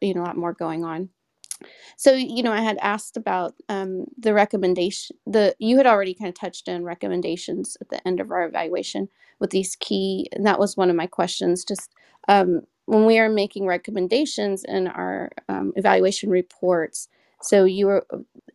you 0.00 0.14
know, 0.14 0.22
a 0.22 0.24
lot 0.24 0.36
more 0.36 0.52
going 0.52 0.84
on. 0.84 1.10
So, 1.96 2.12
you 2.12 2.42
know, 2.42 2.52
I 2.52 2.60
had 2.60 2.78
asked 2.78 3.16
about 3.16 3.54
um, 3.68 4.06
the 4.16 4.32
recommendation. 4.32 5.16
The 5.26 5.56
you 5.58 5.76
had 5.76 5.86
already 5.86 6.14
kind 6.14 6.28
of 6.28 6.34
touched 6.34 6.68
on 6.68 6.84
recommendations 6.84 7.76
at 7.80 7.88
the 7.88 8.06
end 8.06 8.20
of 8.20 8.30
our 8.30 8.44
evaluation 8.44 9.08
with 9.40 9.50
these 9.50 9.76
key, 9.76 10.28
and 10.32 10.46
that 10.46 10.60
was 10.60 10.76
one 10.76 10.90
of 10.90 10.96
my 10.96 11.06
questions. 11.06 11.64
Just 11.64 11.92
um, 12.28 12.62
when 12.88 13.04
we 13.04 13.18
are 13.18 13.28
making 13.28 13.66
recommendations 13.66 14.64
in 14.64 14.88
our 14.88 15.30
um, 15.48 15.72
evaluation 15.76 16.30
reports, 16.30 17.08
so 17.42 17.64
you 17.64 17.86
were 17.86 18.06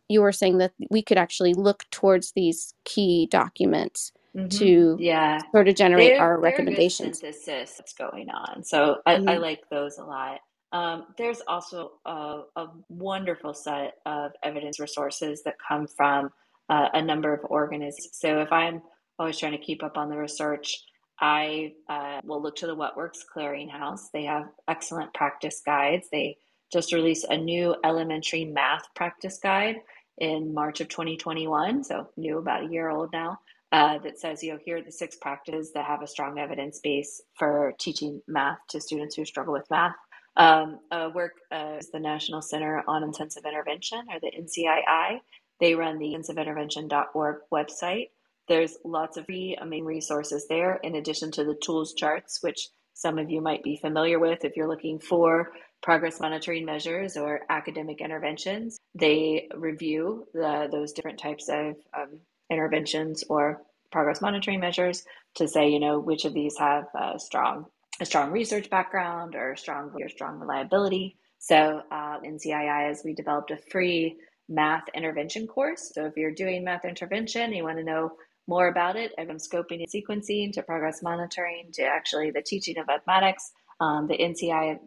you 0.08 0.20
were 0.20 0.32
saying 0.32 0.58
that 0.58 0.72
we 0.90 1.00
could 1.00 1.16
actually 1.16 1.54
look 1.54 1.84
towards 1.90 2.32
these 2.32 2.74
key 2.84 3.26
documents 3.30 4.12
Mhm. 4.36 4.50
to 4.58 4.96
Yeah. 5.00 5.38
sort 5.52 5.68
of 5.68 5.76
generate 5.76 6.10
They're- 6.14 6.20
our 6.20 6.28
they're 6.28 6.34
a 6.34 6.40
good 6.40 6.44
recommendations. 6.58 7.20
synthesis 7.20 7.76
that's 7.78 7.94
going 7.94 8.28
on. 8.28 8.64
So 8.64 9.00
I, 9.06 9.14
I 9.14 9.18
Mhm. 9.18 9.40
like 9.40 9.62
those 9.70 9.96
a 9.98 10.04
lot. 10.04 10.40
Um, 10.72 11.06
there's 11.16 11.40
also 11.46 11.92
a, 12.04 12.42
a 12.56 12.66
wonderful 12.88 13.54
set 13.54 13.94
of 14.04 14.32
evidence 14.42 14.78
resources 14.80 15.42
that 15.44 15.54
come 15.66 15.86
from 15.86 16.30
uh, 16.68 16.88
a 16.94 17.00
number 17.02 17.32
of 17.32 17.44
organizations. 17.50 18.18
So 18.18 18.40
if 18.40 18.50
I'm 18.52 18.82
always 19.18 19.38
trying 19.38 19.52
to 19.52 19.58
keep 19.58 19.82
up 19.84 19.96
on 19.96 20.08
the 20.10 20.16
research, 20.16 20.82
I 21.20 21.72
uh, 21.88 22.20
will 22.24 22.42
look 22.42 22.56
to 22.56 22.66
the 22.66 22.74
What 22.74 22.96
Works 22.96 23.24
Clearinghouse. 23.34 24.10
They 24.12 24.24
have 24.24 24.48
excellent 24.68 25.14
practice 25.14 25.62
guides. 25.64 26.08
They 26.10 26.38
just 26.72 26.92
released 26.92 27.26
a 27.28 27.36
new 27.36 27.76
elementary 27.84 28.44
math 28.44 28.82
practice 28.94 29.38
guide 29.38 29.76
in 30.18 30.54
March 30.54 30.80
of 30.80 30.88
2021, 30.88 31.84
so 31.84 32.08
new, 32.16 32.38
about 32.38 32.64
a 32.64 32.68
year 32.68 32.88
old 32.88 33.12
now 33.12 33.38
uh, 33.74 33.98
that 33.98 34.20
says, 34.20 34.42
you 34.42 34.52
know, 34.52 34.58
here 34.64 34.76
are 34.76 34.82
the 34.82 34.92
six 34.92 35.16
practices 35.16 35.72
that 35.72 35.84
have 35.84 36.00
a 36.00 36.06
strong 36.06 36.38
evidence 36.38 36.78
base 36.78 37.20
for 37.36 37.74
teaching 37.80 38.22
math 38.28 38.58
to 38.68 38.80
students 38.80 39.16
who 39.16 39.24
struggle 39.24 39.52
with 39.52 39.68
math. 39.70 39.96
Um, 40.36 40.78
work 41.12 41.32
uh, 41.50 41.76
is 41.78 41.90
the 41.90 41.98
National 41.98 42.40
Center 42.40 42.84
on 42.86 43.02
Intensive 43.02 43.44
Intervention, 43.44 44.04
or 44.12 44.20
the 44.20 44.30
NCII. 44.30 45.18
They 45.58 45.74
run 45.74 45.98
the 45.98 46.14
intensiveintervention.org 46.14 47.36
website. 47.52 48.10
There's 48.48 48.76
lots 48.84 49.16
of 49.16 49.26
free, 49.26 49.56
amazing 49.60 49.84
resources 49.84 50.46
there, 50.48 50.76
in 50.82 50.96
addition 50.96 51.30
to 51.32 51.44
the 51.44 51.54
tools 51.54 51.94
charts, 51.94 52.42
which 52.42 52.68
some 52.94 53.18
of 53.18 53.30
you 53.30 53.40
might 53.40 53.62
be 53.62 53.76
familiar 53.76 54.18
with 54.18 54.44
if 54.44 54.56
you're 54.56 54.68
looking 54.68 55.00
for 55.00 55.52
progress 55.82 56.20
monitoring 56.20 56.64
measures 56.64 57.16
or 57.16 57.40
academic 57.50 58.00
interventions. 58.00 58.78
They 58.94 59.48
review 59.54 60.26
the, 60.32 60.68
those 60.70 60.92
different 60.92 61.18
types 61.18 61.48
of 61.48 61.76
um, 61.96 62.20
interventions 62.50 63.24
or 63.28 63.62
progress 63.92 64.20
monitoring 64.20 64.60
measures 64.60 65.04
to 65.36 65.48
say, 65.48 65.68
you 65.68 65.80
know, 65.80 65.98
which 65.98 66.24
of 66.24 66.34
these 66.34 66.56
have 66.58 66.84
a 66.94 67.18
strong 67.18 67.66
a 68.00 68.04
strong 68.04 68.32
research 68.32 68.68
background 68.70 69.36
or 69.36 69.54
strong 69.54 69.92
or 70.00 70.08
strong 70.08 70.40
reliability. 70.40 71.16
So 71.38 71.80
uh, 71.92 72.18
NCII, 72.20 72.90
as 72.90 73.02
we 73.04 73.14
developed 73.14 73.52
a 73.52 73.56
free 73.70 74.16
math 74.48 74.84
intervention 74.94 75.46
course. 75.46 75.92
So 75.94 76.06
if 76.06 76.16
you're 76.16 76.34
doing 76.34 76.64
math 76.64 76.84
intervention, 76.84 77.52
you 77.52 77.62
want 77.62 77.78
to 77.78 77.84
know 77.84 78.12
more 78.46 78.68
about 78.68 78.96
it, 78.96 79.12
from 79.16 79.38
scoping 79.38 79.82
and 79.82 79.88
sequencing 79.88 80.52
to 80.52 80.62
progress 80.62 81.02
monitoring 81.02 81.68
to 81.72 81.82
actually 81.82 82.30
the 82.30 82.42
teaching 82.42 82.78
of 82.78 82.86
mathematics. 82.86 83.52
Um, 83.80 84.06
the 84.06 84.16
NCII 84.16 84.78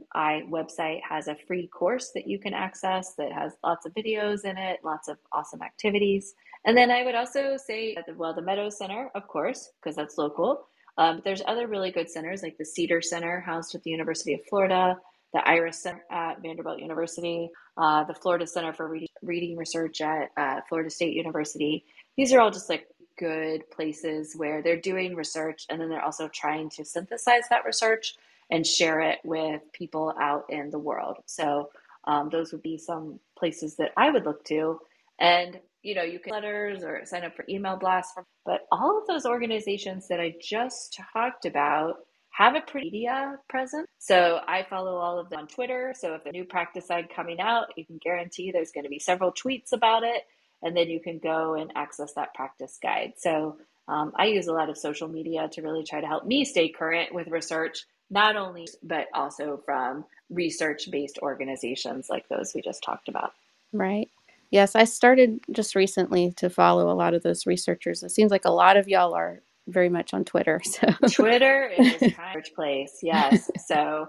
website 0.49 1.01
has 1.07 1.27
a 1.27 1.35
free 1.47 1.67
course 1.67 2.11
that 2.15 2.27
you 2.27 2.39
can 2.39 2.53
access 2.53 3.15
that 3.15 3.31
has 3.33 3.53
lots 3.63 3.85
of 3.85 3.93
videos 3.93 4.45
in 4.45 4.57
it, 4.57 4.79
lots 4.83 5.07
of 5.09 5.17
awesome 5.33 5.61
activities. 5.61 6.33
And 6.65 6.77
then 6.77 6.89
I 6.89 7.03
would 7.03 7.15
also 7.15 7.57
say, 7.57 7.95
the, 8.07 8.13
well, 8.13 8.33
the 8.33 8.41
Meadows 8.41 8.77
Center, 8.77 9.09
of 9.13 9.27
course, 9.27 9.71
because 9.81 9.95
that's 9.95 10.17
local. 10.17 10.67
Um, 10.97 11.21
there's 11.23 11.41
other 11.45 11.67
really 11.67 11.91
good 11.91 12.09
centers 12.09 12.41
like 12.41 12.57
the 12.57 12.65
CEEDAR 12.65 13.03
Center, 13.03 13.41
housed 13.41 13.75
at 13.75 13.83
the 13.83 13.91
University 13.91 14.33
of 14.33 14.39
Florida, 14.49 14.97
the 15.33 15.47
Iris 15.47 15.83
Center 15.83 16.03
at 16.09 16.41
Vanderbilt 16.41 16.79
University, 16.79 17.49
uh, 17.77 18.03
the 18.05 18.13
Florida 18.13 18.47
Center 18.47 18.73
for 18.73 18.97
Reading 19.21 19.57
Research 19.57 20.01
at 20.01 20.29
uh, 20.37 20.61
Florida 20.67 20.89
State 20.89 21.13
University. 21.13 21.85
These 22.15 22.33
are 22.33 22.39
all 22.39 22.49
just 22.49 22.69
like 22.69 22.87
good 23.17 23.69
places 23.71 24.33
where 24.35 24.61
they're 24.61 24.79
doing 24.79 25.15
research 25.15 25.65
and 25.69 25.79
then 25.79 25.89
they're 25.89 26.03
also 26.03 26.27
trying 26.27 26.69
to 26.71 26.85
synthesize 26.85 27.43
that 27.49 27.65
research 27.65 28.15
and 28.49 28.65
share 28.65 29.01
it 29.01 29.19
with 29.23 29.61
people 29.73 30.13
out 30.19 30.45
in 30.49 30.69
the 30.69 30.79
world. 30.79 31.17
So 31.25 31.69
um, 32.05 32.29
those 32.29 32.51
would 32.51 32.63
be 32.63 32.77
some 32.77 33.19
places 33.37 33.75
that 33.77 33.91
I 33.97 34.09
would 34.09 34.25
look 34.25 34.43
to. 34.45 34.79
And 35.19 35.59
you 35.83 35.95
know, 35.95 36.03
you 36.03 36.19
can 36.19 36.33
letters 36.33 36.83
or 36.83 37.01
sign 37.05 37.23
up 37.23 37.35
for 37.35 37.45
email 37.47 37.77
blasts. 37.77 38.13
But 38.45 38.61
all 38.71 38.99
of 38.99 39.07
those 39.07 39.25
organizations 39.25 40.07
that 40.09 40.19
I 40.19 40.35
just 40.41 40.99
talked 41.13 41.45
about 41.45 41.95
have 42.31 42.55
a 42.55 42.61
pretty 42.61 42.91
media 42.91 43.37
presence. 43.49 43.87
So 43.97 44.41
I 44.47 44.63
follow 44.69 44.95
all 44.97 45.17
of 45.17 45.29
them 45.29 45.39
on 45.39 45.47
Twitter. 45.47 45.93
So 45.97 46.13
if 46.13 46.25
a 46.25 46.31
new 46.31 46.45
practice 46.45 46.87
guide 46.89 47.07
coming 47.15 47.39
out, 47.39 47.67
you 47.77 47.85
can 47.85 47.99
guarantee 48.03 48.51
there's 48.51 48.71
going 48.71 48.83
to 48.83 48.89
be 48.89 48.99
several 48.99 49.31
tweets 49.31 49.71
about 49.71 50.03
it, 50.03 50.23
and 50.63 50.75
then 50.75 50.89
you 50.89 50.99
can 50.99 51.19
go 51.19 51.55
and 51.55 51.71
access 51.75 52.13
that 52.13 52.33
practice 52.33 52.77
guide. 52.81 53.13
So 53.17 53.57
um, 53.87 54.11
I 54.15 54.25
use 54.25 54.47
a 54.47 54.53
lot 54.53 54.69
of 54.69 54.77
social 54.77 55.07
media 55.07 55.47
to 55.53 55.61
really 55.61 55.83
try 55.83 56.01
to 56.01 56.07
help 56.07 56.25
me 56.25 56.45
stay 56.45 56.69
current 56.69 57.13
with 57.13 57.27
research, 57.27 57.85
not 58.09 58.35
only 58.35 58.67
but 58.83 59.07
also 59.13 59.61
from 59.65 60.05
research-based 60.29 61.19
organizations 61.21 62.07
like 62.09 62.27
those 62.27 62.51
we 62.53 62.61
just 62.61 62.83
talked 62.83 63.07
about. 63.07 63.31
Right. 63.71 64.09
Yes, 64.49 64.75
I 64.75 64.85
started 64.85 65.39
just 65.51 65.75
recently 65.75 66.31
to 66.37 66.49
follow 66.49 66.91
a 66.91 66.95
lot 66.95 67.13
of 67.13 67.23
those 67.23 67.45
researchers. 67.45 68.03
It 68.03 68.11
seems 68.11 68.31
like 68.31 68.45
a 68.45 68.51
lot 68.51 68.77
of 68.77 68.87
y'all 68.87 69.13
are 69.13 69.41
very 69.67 69.89
much 69.89 70.13
on 70.13 70.23
Twitter. 70.23 70.61
So 70.65 70.87
Twitter 71.09 71.69
is 71.77 72.01
a 72.01 72.09
huge 72.33 72.53
place, 72.55 72.99
yes. 73.01 73.49
So 73.67 74.07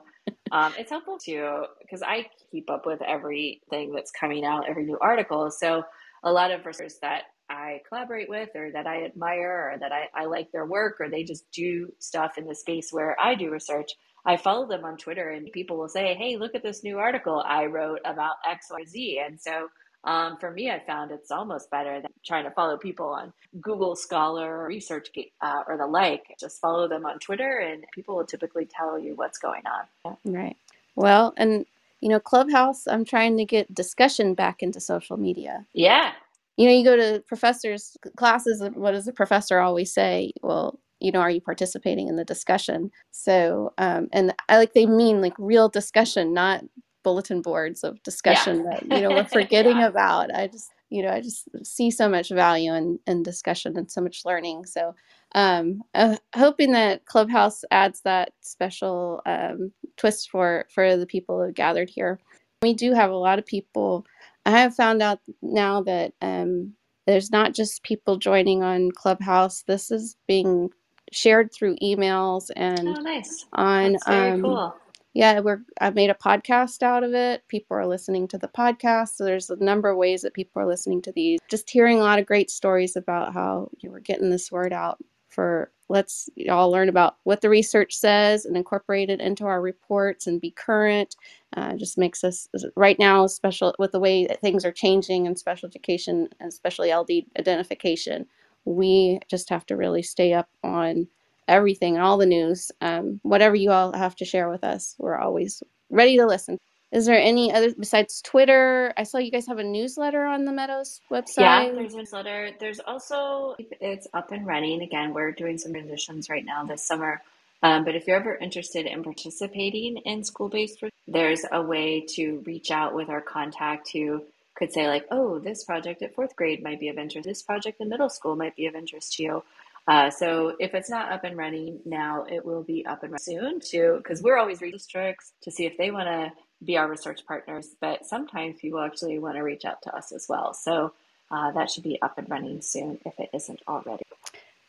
um, 0.53 0.73
it's 0.79 0.91
helpful 0.91 1.19
too 1.19 1.65
because 1.81 2.03
I 2.03 2.27
keep 2.51 2.71
up 2.71 2.87
with 2.87 3.03
everything 3.03 3.93
that's 3.93 4.11
coming 4.11 4.45
out, 4.45 4.69
every 4.69 4.85
new 4.85 4.99
article. 5.01 5.51
So 5.51 5.83
a 6.23 6.33
lot 6.33 6.51
of 6.51 6.65
researchers 6.65 6.99
that 7.03 7.23
I 7.51 7.81
collaborate 7.89 8.29
with 8.29 8.51
or 8.55 8.71
that 8.73 8.87
I 8.87 9.05
admire 9.05 9.73
or 9.73 9.79
that 9.79 9.93
I, 9.93 10.09
I 10.15 10.27
like 10.27 10.53
their 10.53 10.67
work 10.67 10.97
or 11.01 11.09
they 11.09 11.25
just 11.25 11.51
do 11.51 11.93
stuff 11.99 12.37
in 12.37 12.47
the 12.47 12.55
space 12.55 12.93
where 12.93 13.17
I 13.21 13.35
do 13.35 13.51
research. 13.51 13.93
I 14.27 14.37
follow 14.37 14.67
them 14.67 14.85
on 14.85 14.99
Twitter 14.99 15.31
and 15.31 15.51
people 15.51 15.79
will 15.79 15.89
say, 15.89 16.15
Hey, 16.15 16.37
look 16.37 16.55
at 16.55 16.63
this 16.63 16.85
new 16.85 16.99
article 16.99 17.43
I 17.47 17.67
wrote 17.67 18.01
about 18.05 18.35
X, 18.47 18.67
Y, 18.71 18.85
Z. 18.85 19.23
And 19.25 19.41
so 19.41 19.69
um, 20.05 20.37
for 20.39 20.51
me, 20.51 20.71
I 20.71 20.81
found 20.87 21.11
it's 21.11 21.31
almost 21.31 21.71
better 21.71 22.01
than 22.01 22.11
trying 22.25 22.45
to 22.45 22.51
follow 22.53 22.77
people 22.77 23.09
on 23.09 23.33
Google 23.61 23.97
Scholar 23.97 24.59
or 24.59 24.71
uh, 24.71 25.63
or 25.67 25.77
the 25.77 25.87
like. 25.87 26.37
Just 26.39 26.61
follow 26.61 26.89
them 26.89 27.05
on 27.05 27.19
Twitter, 27.19 27.59
and 27.59 27.85
people 27.93 28.17
will 28.17 28.25
typically 28.25 28.67
tell 28.67 28.99
you 28.99 29.15
what's 29.17 29.39
going 29.39 29.63
on. 29.67 30.17
Right. 30.25 30.57
Well, 30.95 31.35
and 31.37 31.67
you 32.01 32.09
know, 32.09 32.21
Clubhouse, 32.21 32.87
I'm 32.87 33.05
trying 33.05 33.37
to 33.39 33.45
get 33.45 33.75
discussion 33.75 34.35
back 34.35 34.63
into 34.63 34.81
social 34.81 35.17
media. 35.17 35.67
Yeah. 35.75 36.13
You 36.57 36.67
know, 36.67 36.73
you 36.73 36.85
go 36.85 36.97
to 36.97 37.23
professors' 37.27 37.97
classes, 38.17 38.61
and 38.61 38.77
what 38.77 38.93
does 38.93 39.05
the 39.05 39.13
professor 39.13 39.61
always 39.61 39.93
say? 39.93 40.33
Well, 40.43 40.81
you 41.01 41.13
know, 41.13 41.21
are 41.21 41.31
you 41.31 41.41
participating 41.41 42.09
in 42.09 42.17
the 42.17 42.25
discussion? 42.25 42.91
So, 43.13 43.73
um, 43.79 44.09
and 44.13 44.35
I 44.49 44.59
like 44.59 44.75
they 44.75 44.87
mean 44.87 45.21
like 45.21 45.35
real 45.39 45.69
discussion, 45.69 46.35
not 46.35 46.65
bulletin 47.05 47.41
boards 47.41 47.85
of 47.85 48.03
discussion 48.03 48.65
yeah. 48.65 48.71
that 48.71 48.83
you 48.83 49.03
know 49.03 49.11
we're 49.11 49.25
forgetting 49.33 49.79
yeah. 49.79 49.87
about 49.87 50.35
i 50.35 50.47
just 50.47 50.71
you 50.91 51.03
know 51.03 51.11
i 51.11 51.21
just 51.21 51.49
see 51.65 51.91
so 51.91 52.09
much 52.09 52.31
value 52.31 52.75
in, 52.75 52.99
in 53.07 53.23
discussion 53.23 53.77
and 53.77 53.91
so 53.91 54.01
much 54.01 54.25
learning. 54.25 54.67
So 54.67 54.95
um 55.35 55.83
uh, 55.95 56.17
hoping 56.35 56.73
that 56.73 57.05
clubhouse 57.05 57.65
adds 57.71 58.01
that 58.03 58.33
special 58.41 59.23
um, 59.27 59.73
twist 59.97 60.31
for 60.31 60.67
for 60.71 60.97
the 60.97 61.07
people 61.07 61.43
who 61.43 61.53
gathered 61.53 61.91
here. 61.91 62.19
We 62.63 62.75
do 62.75 62.93
have 62.93 63.11
a 63.11 63.17
lot 63.17 63.39
of 63.39 63.47
people. 63.47 64.07
I 64.47 64.51
have 64.53 64.75
found 64.75 65.03
out 65.03 65.21
now 65.43 65.83
that 65.83 66.13
um 66.23 66.75
there's 67.07 67.31
not 67.31 67.55
just 67.55 67.83
people 67.83 68.17
joining 68.17 68.63
on 68.63 68.91
clubhouse. 68.91 69.63
This 69.63 69.91
is 69.91 70.17
being 70.27 70.71
shared 71.11 71.53
through 71.53 71.77
emails 71.83 72.51
and 72.55 72.87
oh, 72.87 73.01
nice. 73.01 73.47
on 73.55 73.93
That's 73.93 74.07
very 74.07 74.33
um, 74.33 74.43
cool 74.43 74.75
yeah, 75.19 75.41
we're 75.41 75.63
I've 75.81 75.97
made 75.97 76.11
a 76.11 76.15
podcast 76.15 76.81
out 76.81 77.03
of 77.03 77.13
it. 77.13 77.43
People 77.49 77.77
are 77.77 77.89
listening 77.89 78.29
to 78.29 78.39
the 78.39 78.47
podcast. 78.47 79.17
So 79.17 79.25
there's 79.25 79.51
a 79.51 79.57
number 79.57 79.89
of 79.89 79.97
ways 79.97 80.23
that 80.23 80.33
people 80.33 80.63
are 80.63 80.67
listening 80.67 81.03
to 81.03 81.11
these. 81.13 81.41
Just 81.49 81.69
hearing 81.69 81.99
a 81.99 82.05
lot 82.05 82.21
of 82.21 82.27
great 82.27 82.53
stories 82.53 82.95
about 82.95 83.35
how 83.35 83.69
you 83.81 83.91
were 83.91 83.99
getting 83.99 84.31
this 84.31 84.53
word 84.53 84.73
out 84.73 84.99
for 85.29 85.73
let's 85.89 86.31
all 86.49 86.71
learn 86.71 86.89
about 86.89 87.17
what 87.25 87.41
the 87.41 87.49
research 87.49 87.97
says 87.97 88.45
and 88.45 88.57
incorporate 88.57 89.11
it 89.11 89.21
into 89.21 89.45
our 89.45 89.61
reports 89.61 90.29
and 90.29 90.41
be 90.41 90.53
current. 90.53 91.17
Uh, 91.57 91.75
just 91.75 91.99
makes 91.99 92.23
us 92.23 92.47
right 92.77 93.01
now, 93.01 93.27
special 93.27 93.75
with 93.81 93.91
the 93.91 93.99
way 93.99 94.25
that 94.25 94.41
things 94.41 94.65
are 94.65 94.71
changing 94.71 95.27
in 95.27 95.35
special 95.35 95.69
education, 95.69 96.29
and 96.39 96.49
especially 96.49 96.95
LD 96.95 97.25
identification. 97.37 98.25
We 98.67 99.19
just 99.29 99.49
have 99.51 99.67
to 99.67 99.77
really 99.77 100.03
stay 100.03 100.33
up 100.33 100.49
on 100.63 101.09
everything 101.49 101.95
and 101.95 102.05
all 102.05 102.19
the 102.19 102.27
news. 102.27 102.71
Um, 102.81 103.21
whatever 103.23 103.57
you 103.57 103.71
all 103.73 103.93
have 103.93 104.17
to 104.17 104.25
share 104.25 104.49
with 104.49 104.65
us, 104.65 104.95
we're 104.99 105.19
always 105.19 105.63
ready 105.91 106.17
to 106.19 106.27
listen. 106.27 106.59
Is 106.91 107.05
there 107.05 107.21
any 107.21 107.53
other 107.53 107.75
besides 107.79 108.23
Twitter? 108.23 108.95
I 108.97 109.03
saw 109.03 109.19
you 109.19 109.31
guys 109.31 109.47
have 109.47 109.59
a 109.59 109.65
newsletter 109.65 110.25
on 110.25 110.47
the 110.47 110.53
Meadows 110.53 111.01
website. 111.11 111.39
Yeah, 111.39 111.71
there's 111.73 111.95
a 111.95 111.99
newsletter. 111.99 112.51
There's 112.59 112.81
also 112.81 113.57
it's 113.59 114.07
up 114.15 114.33
and 114.33 114.47
running. 114.47 114.83
Again, 114.83 115.13
we're 115.13 115.33
doing 115.33 115.59
some 115.59 115.73
transitions 115.73 116.31
right 116.31 116.45
now 116.45 116.65
this 116.65 116.83
summer. 116.83 117.21
Um, 117.63 117.85
but 117.85 117.95
if 117.95 118.07
you're 118.07 118.17
ever 118.17 118.37
interested 118.37 118.87
in 118.87 119.03
participating 119.03 119.99
in 119.99 120.25
school-based, 120.25 120.83
there's 121.09 121.45
a 121.51 121.61
way 121.61 122.03
to 122.15 122.43
reach 122.47 122.71
out 122.71 122.95
with 122.95 123.11
our 123.11 123.21
contact 123.21 123.91
who 123.93 124.23
could 124.55 124.73
say 124.73 124.89
like, 124.89 125.07
"Oh, 125.11 125.39
this 125.39 125.65
project 125.65 126.01
at 126.03 126.15
fourth 126.15 126.37
grade 126.37 126.63
might 126.63 126.81
be 126.81 126.89
of 126.89 126.97
interest. 126.99 127.29
This 127.29 127.43
project 127.43 127.81
in 127.83 127.91
middle 127.91 128.09
school 128.09 128.35
might 128.37 128.57
be 128.57 128.67
of 128.67 128.75
interest 128.75 129.15
to 129.15 129.23
you." 129.23 129.43
Uh, 129.89 130.11
so 130.11 130.55
if 130.61 130.75
it's 130.75 130.91
not 130.91 131.11
up 131.11 131.25
and 131.25 131.37
running 131.37 131.81
now, 131.87 132.23
it 132.31 132.45
will 132.45 132.63
be 132.63 132.85
up 132.85 133.03
and 133.03 133.13
running 133.13 133.41
soon 133.41 133.59
too, 133.59 133.95
because 133.99 134.23
we're 134.23 134.37
always 134.37 134.59
districts 134.59 135.33
to 135.43 135.51
see 135.51 135.65
if 135.65 135.79
they 135.79 135.91
want 135.91 136.07
to 136.07 136.31
be 136.63 136.77
our 136.77 136.89
research 136.89 137.25
partners. 137.27 137.75
But 137.81 138.05
sometimes 138.05 138.61
people 138.61 138.81
actually 138.81 139.19
want 139.19 139.37
to 139.37 139.43
reach 139.43 139.65
out 139.65 139.81
to 139.83 139.97
us 139.97 140.13
as 140.13 140.27
well. 140.29 140.53
So 140.53 140.93
uh, 141.31 141.53
that 141.53 141.71
should 141.71 141.85
be 141.85 142.01
up 142.03 142.19
and 142.19 142.29
running 142.29 142.61
soon 142.61 142.99
if 143.07 143.19
it 143.19 143.31
isn't 143.33 143.61
already. 143.67 144.05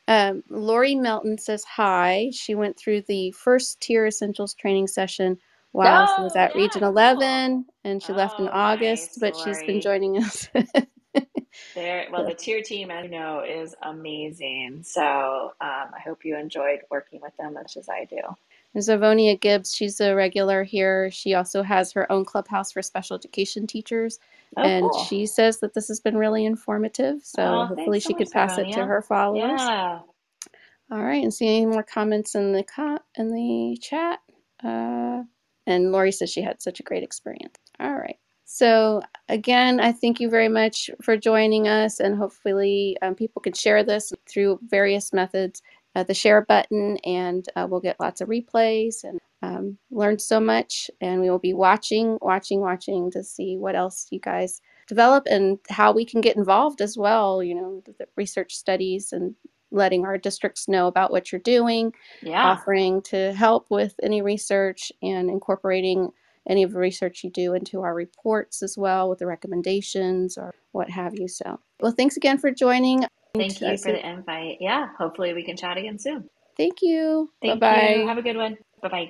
Um, 0.07 0.41
Lori 0.49 0.95
Melton 0.95 1.37
says 1.37 1.65
hi. 1.65 2.29
She 2.31 2.55
went 2.55 2.77
through 2.77 3.01
the 3.01 3.31
first 3.31 3.81
tier 3.81 4.07
essentials 4.07 4.53
training 4.53 4.87
session 4.87 5.37
while 5.73 6.07
oh, 6.09 6.15
she 6.15 6.23
was 6.23 6.35
at 6.37 6.55
yeah, 6.55 6.61
Region 6.61 6.83
11 6.83 7.65
and 7.83 8.01
she 8.01 8.13
oh, 8.13 8.15
left 8.15 8.39
in 8.39 8.47
oh, 8.47 8.51
August, 8.53 9.09
nice, 9.09 9.17
but 9.19 9.33
Lori. 9.35 9.53
she's 9.53 9.63
been 9.67 9.81
joining 9.81 10.17
us 10.17 10.49
There, 11.75 12.07
well, 12.11 12.25
the 12.25 12.33
tier 12.33 12.61
team, 12.61 12.89
as 12.91 13.05
you 13.05 13.11
know, 13.11 13.43
is 13.47 13.75
amazing. 13.83 14.81
So 14.83 15.01
um, 15.01 15.51
I 15.61 15.99
hope 16.03 16.25
you 16.25 16.37
enjoyed 16.37 16.79
working 16.89 17.21
with 17.21 17.35
them 17.37 17.49
as 17.49 17.53
much 17.53 17.77
as 17.77 17.87
I 17.89 18.05
do. 18.05 18.17
And 18.73 18.83
Zavonia 18.83 19.39
Gibbs, 19.39 19.73
she's 19.73 19.99
a 19.99 20.15
regular 20.15 20.63
here. 20.63 21.09
She 21.11 21.33
also 21.33 21.63
has 21.63 21.91
her 21.93 22.11
own 22.11 22.25
clubhouse 22.25 22.71
for 22.71 22.81
special 22.81 23.15
education 23.15 23.67
teachers. 23.67 24.19
Oh, 24.57 24.63
and 24.63 24.83
cool. 24.91 25.03
she 25.05 25.25
says 25.25 25.59
that 25.59 25.73
this 25.73 25.87
has 25.87 25.99
been 25.99 26.17
really 26.17 26.45
informative. 26.45 27.21
So 27.23 27.43
oh, 27.43 27.65
hopefully 27.65 27.99
she 27.99 28.13
so 28.13 28.17
could 28.17 28.31
pass 28.31 28.57
Zavonia. 28.57 28.69
it 28.69 28.73
to 28.73 28.85
her 28.85 29.01
followers. 29.01 29.61
Yeah. 29.61 29.99
All 30.91 31.03
right. 31.03 31.23
And 31.23 31.33
see 31.33 31.47
any 31.47 31.65
more 31.65 31.83
comments 31.83 32.35
in 32.35 32.51
the 32.51 32.63
co- 32.63 32.99
in 33.15 33.29
the 33.29 33.77
chat? 33.81 34.19
Uh, 34.63 35.23
and 35.67 35.91
Lori 35.91 36.11
says 36.11 36.31
she 36.31 36.41
had 36.41 36.61
such 36.61 36.79
a 36.79 36.83
great 36.83 37.03
experience. 37.03 37.55
All 37.79 37.93
right. 37.93 38.17
So, 38.51 39.03
again, 39.29 39.79
I 39.79 39.91
thank 39.91 40.19
you 40.19 40.27
very 40.27 40.49
much 40.49 40.89
for 41.03 41.15
joining 41.15 41.67
us, 41.67 41.99
and 41.99 42.17
hopefully, 42.17 42.97
um, 43.03 43.13
people 43.13 43.43
can 43.43 43.53
share 43.53 43.83
this 43.83 44.11
through 44.27 44.59
various 44.67 45.13
methods. 45.13 45.61
Uh, 45.95 46.01
the 46.03 46.15
share 46.15 46.41
button, 46.41 46.97
and 47.05 47.45
uh, 47.55 47.67
we'll 47.69 47.79
get 47.79 47.99
lots 47.99 48.21
of 48.21 48.27
replays 48.27 49.03
and 49.03 49.19
um, 49.43 49.77
learn 49.91 50.17
so 50.17 50.39
much. 50.39 50.89
And 50.99 51.21
we 51.21 51.29
will 51.29 51.37
be 51.39 51.53
watching, 51.53 52.17
watching, 52.23 52.59
watching 52.59 53.11
to 53.11 53.23
see 53.23 53.55
what 53.55 53.75
else 53.75 54.07
you 54.09 54.19
guys 54.19 54.61
develop 54.87 55.25
and 55.29 55.59
how 55.69 55.91
we 55.91 56.03
can 56.03 56.19
get 56.21 56.35
involved 56.35 56.81
as 56.81 56.97
well. 56.97 57.43
You 57.43 57.53
know, 57.53 57.83
the 57.85 58.07
research 58.15 58.55
studies 58.55 59.13
and 59.13 59.35
letting 59.71 60.05
our 60.05 60.17
districts 60.17 60.67
know 60.67 60.87
about 60.87 61.11
what 61.11 61.31
you're 61.31 61.41
doing, 61.41 61.93
Yeah. 62.23 62.43
offering 62.43 63.01
to 63.03 63.31
help 63.33 63.67
with 63.69 63.93
any 64.01 64.23
research 64.23 64.91
and 65.03 65.29
incorporating 65.29 66.09
any 66.49 66.63
of 66.63 66.71
the 66.71 66.79
research 66.79 67.23
you 67.23 67.29
do 67.29 67.53
into 67.53 67.81
our 67.81 67.93
reports 67.93 68.61
as 68.61 68.77
well 68.77 69.09
with 69.09 69.19
the 69.19 69.27
recommendations 69.27 70.37
or 70.37 70.53
what 70.71 70.89
have 70.89 71.13
you. 71.17 71.27
So, 71.27 71.59
well, 71.79 71.93
thanks 71.93 72.17
again 72.17 72.39
for 72.39 72.51
joining. 72.51 73.05
Thank 73.35 73.61
you 73.61 73.77
for 73.77 73.91
the 73.91 74.05
invite. 74.05 74.57
Yeah, 74.59 74.87
hopefully 74.97 75.33
we 75.33 75.43
can 75.45 75.55
chat 75.55 75.77
again 75.77 75.99
soon. 75.99 76.27
Thank 76.57 76.81
you. 76.81 77.29
Thank 77.41 77.61
Bye-bye. 77.61 77.93
you. 77.95 78.07
Have 78.07 78.17
a 78.17 78.21
good 78.21 78.35
one. 78.35 78.57
Bye 78.81 78.89
bye. 78.89 79.07